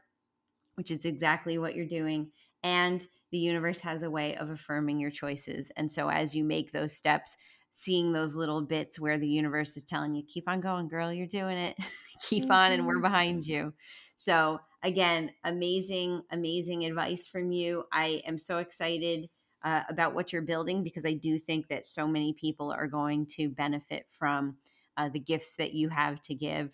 which 0.75 0.91
is 0.91 1.05
exactly 1.05 1.57
what 1.57 1.75
you're 1.75 1.87
doing. 1.87 2.29
And 2.61 3.05
the 3.31 3.39
universe 3.39 3.79
has 3.79 4.03
a 4.03 4.11
way 4.11 4.35
of 4.35 4.51
affirming 4.51 4.99
your 4.99 5.09
choices. 5.09 5.71
And 5.75 5.91
so 5.91 6.07
as 6.07 6.35
you 6.35 6.43
make 6.43 6.71
those 6.71 6.95
steps, 6.95 7.35
seeing 7.71 8.13
those 8.13 8.35
little 8.35 8.61
bits 8.61 8.99
where 8.99 9.17
the 9.17 9.27
universe 9.27 9.75
is 9.75 9.85
telling 9.85 10.13
you, 10.13 10.21
keep 10.27 10.47
on 10.47 10.61
going, 10.61 10.87
girl, 10.87 11.11
you're 11.11 11.25
doing 11.25 11.57
it. 11.57 11.75
keep 12.29 12.51
on, 12.51 12.71
and 12.71 12.85
we're 12.85 12.95
mm-hmm. 12.95 13.01
behind 13.01 13.45
you. 13.47 13.73
So, 14.15 14.59
again, 14.83 15.31
amazing, 15.43 16.21
amazing 16.31 16.85
advice 16.85 17.27
from 17.27 17.51
you. 17.51 17.83
I 17.91 18.21
am 18.25 18.37
so 18.37 18.59
excited 18.59 19.29
uh, 19.63 19.83
about 19.89 20.13
what 20.13 20.31
you're 20.31 20.41
building 20.41 20.83
because 20.83 21.05
I 21.05 21.13
do 21.13 21.39
think 21.39 21.67
that 21.69 21.87
so 21.87 22.07
many 22.07 22.33
people 22.33 22.71
are 22.71 22.87
going 22.87 23.25
to 23.37 23.49
benefit 23.49 24.05
from 24.09 24.57
uh, 24.97 25.09
the 25.09 25.19
gifts 25.19 25.55
that 25.55 25.73
you 25.73 25.89
have 25.89 26.21
to 26.23 26.35
give 26.35 26.71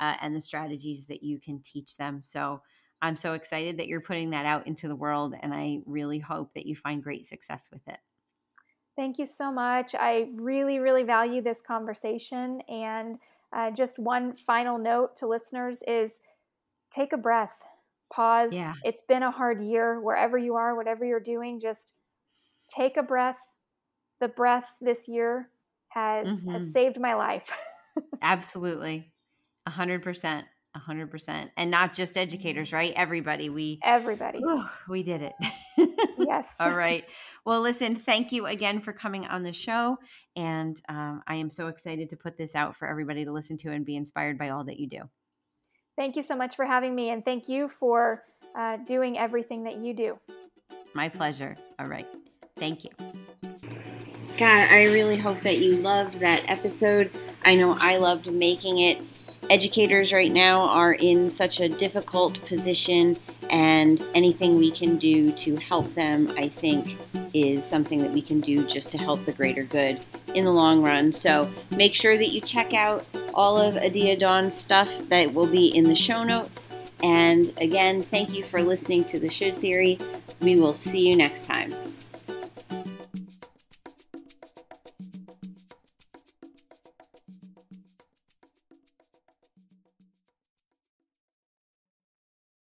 uh, 0.00 0.16
and 0.20 0.34
the 0.34 0.40
strategies 0.40 1.06
that 1.06 1.22
you 1.22 1.38
can 1.38 1.60
teach 1.60 1.96
them. 1.96 2.20
So, 2.24 2.62
I'm 3.02 3.16
so 3.16 3.32
excited 3.32 3.78
that 3.78 3.88
you're 3.88 4.00
putting 4.00 4.30
that 4.30 4.46
out 4.46 4.68
into 4.68 4.86
the 4.86 4.94
world, 4.94 5.34
and 5.42 5.52
I 5.52 5.80
really 5.86 6.20
hope 6.20 6.54
that 6.54 6.66
you 6.66 6.76
find 6.76 7.02
great 7.02 7.26
success 7.26 7.68
with 7.72 7.82
it. 7.88 7.98
Thank 8.94 9.18
you 9.18 9.26
so 9.26 9.50
much. 9.50 9.94
I 9.94 10.28
really, 10.34 10.78
really 10.78 11.02
value 11.02 11.42
this 11.42 11.62
conversation. 11.62 12.60
And 12.68 13.18
uh, 13.52 13.70
just 13.70 13.98
one 13.98 14.36
final 14.36 14.78
note 14.78 15.16
to 15.16 15.26
listeners 15.26 15.82
is 15.86 16.12
take 16.92 17.12
a 17.12 17.16
breath, 17.16 17.62
pause. 18.12 18.52
Yeah. 18.52 18.74
It's 18.84 19.02
been 19.02 19.22
a 19.22 19.30
hard 19.30 19.60
year, 19.60 20.00
wherever 20.00 20.38
you 20.38 20.54
are, 20.54 20.76
whatever 20.76 21.04
you're 21.04 21.20
doing, 21.20 21.60
just 21.60 21.94
take 22.68 22.96
a 22.96 23.02
breath. 23.02 23.40
The 24.20 24.28
breath 24.28 24.76
this 24.80 25.08
year 25.08 25.48
has 25.88 26.26
mm-hmm. 26.26 26.50
has 26.50 26.72
saved 26.72 27.00
my 27.00 27.14
life. 27.14 27.50
Absolutely. 28.22 29.12
A 29.66 29.70
hundred 29.70 30.02
percent. 30.02 30.46
A 30.74 30.78
hundred 30.78 31.10
percent. 31.10 31.50
And 31.56 31.70
not 31.70 31.92
just 31.92 32.16
educators, 32.16 32.68
mm-hmm. 32.68 32.76
right? 32.76 32.92
Everybody. 32.96 33.50
We 33.50 33.80
everybody. 33.82 34.38
Whew, 34.38 34.64
we 34.88 35.02
did 35.02 35.22
it. 35.22 35.32
yes. 36.18 36.48
All 36.60 36.74
right. 36.74 37.04
Well, 37.44 37.60
listen, 37.60 37.96
thank 37.96 38.32
you 38.32 38.46
again 38.46 38.80
for 38.80 38.92
coming 38.92 39.26
on 39.26 39.42
the 39.42 39.52
show. 39.52 39.98
And 40.36 40.80
um, 40.88 41.22
I 41.26 41.36
am 41.36 41.50
so 41.50 41.66
excited 41.66 42.08
to 42.10 42.16
put 42.16 42.38
this 42.38 42.54
out 42.54 42.76
for 42.76 42.88
everybody 42.88 43.24
to 43.24 43.32
listen 43.32 43.58
to 43.58 43.72
and 43.72 43.84
be 43.84 43.96
inspired 43.96 44.38
by 44.38 44.48
all 44.48 44.64
that 44.64 44.78
you 44.78 44.88
do. 44.88 45.00
Thank 45.96 46.16
you 46.16 46.22
so 46.22 46.34
much 46.34 46.56
for 46.56 46.64
having 46.64 46.94
me. 46.94 47.10
And 47.10 47.24
thank 47.24 47.48
you 47.48 47.68
for 47.68 48.24
uh, 48.54 48.78
doing 48.78 49.18
everything 49.18 49.64
that 49.64 49.76
you 49.76 49.94
do. 49.94 50.18
My 50.94 51.08
pleasure. 51.08 51.56
All 51.78 51.86
right. 51.86 52.06
Thank 52.56 52.84
you. 52.84 52.90
God, 54.38 54.68
I 54.68 54.84
really 54.86 55.16
hope 55.16 55.40
that 55.42 55.58
you 55.58 55.76
loved 55.76 56.20
that 56.20 56.42
episode. 56.48 57.10
I 57.44 57.54
know 57.54 57.76
I 57.78 57.98
loved 57.98 58.32
making 58.32 58.78
it 58.78 59.00
educators 59.50 60.12
right 60.12 60.32
now 60.32 60.62
are 60.62 60.92
in 60.92 61.28
such 61.28 61.60
a 61.60 61.68
difficult 61.68 62.42
position, 62.46 63.16
and 63.50 64.04
anything 64.14 64.56
we 64.56 64.70
can 64.70 64.96
do 64.96 65.32
to 65.32 65.56
help 65.56 65.88
them, 65.94 66.32
I 66.36 66.48
think, 66.48 66.98
is 67.34 67.64
something 67.64 68.00
that 68.00 68.12
we 68.12 68.22
can 68.22 68.40
do 68.40 68.66
just 68.66 68.90
to 68.92 68.98
help 68.98 69.24
the 69.24 69.32
greater 69.32 69.64
good 69.64 70.04
in 70.34 70.44
the 70.44 70.50
long 70.50 70.82
run. 70.82 71.12
So 71.12 71.50
make 71.76 71.94
sure 71.94 72.16
that 72.16 72.28
you 72.30 72.40
check 72.40 72.74
out 72.74 73.04
all 73.34 73.58
of 73.58 73.76
Adia 73.76 74.16
Dawn's 74.16 74.54
stuff 74.54 74.98
that 75.08 75.32
will 75.32 75.46
be 75.46 75.68
in 75.68 75.84
the 75.84 75.94
show 75.94 76.22
notes. 76.24 76.68
And 77.02 77.52
again, 77.58 78.02
thank 78.02 78.32
you 78.32 78.44
for 78.44 78.62
listening 78.62 79.04
to 79.06 79.18
the 79.18 79.28
Should 79.28 79.56
Theory. 79.56 79.98
We 80.40 80.56
will 80.56 80.74
see 80.74 81.08
you 81.08 81.16
next 81.16 81.46
time. 81.46 81.74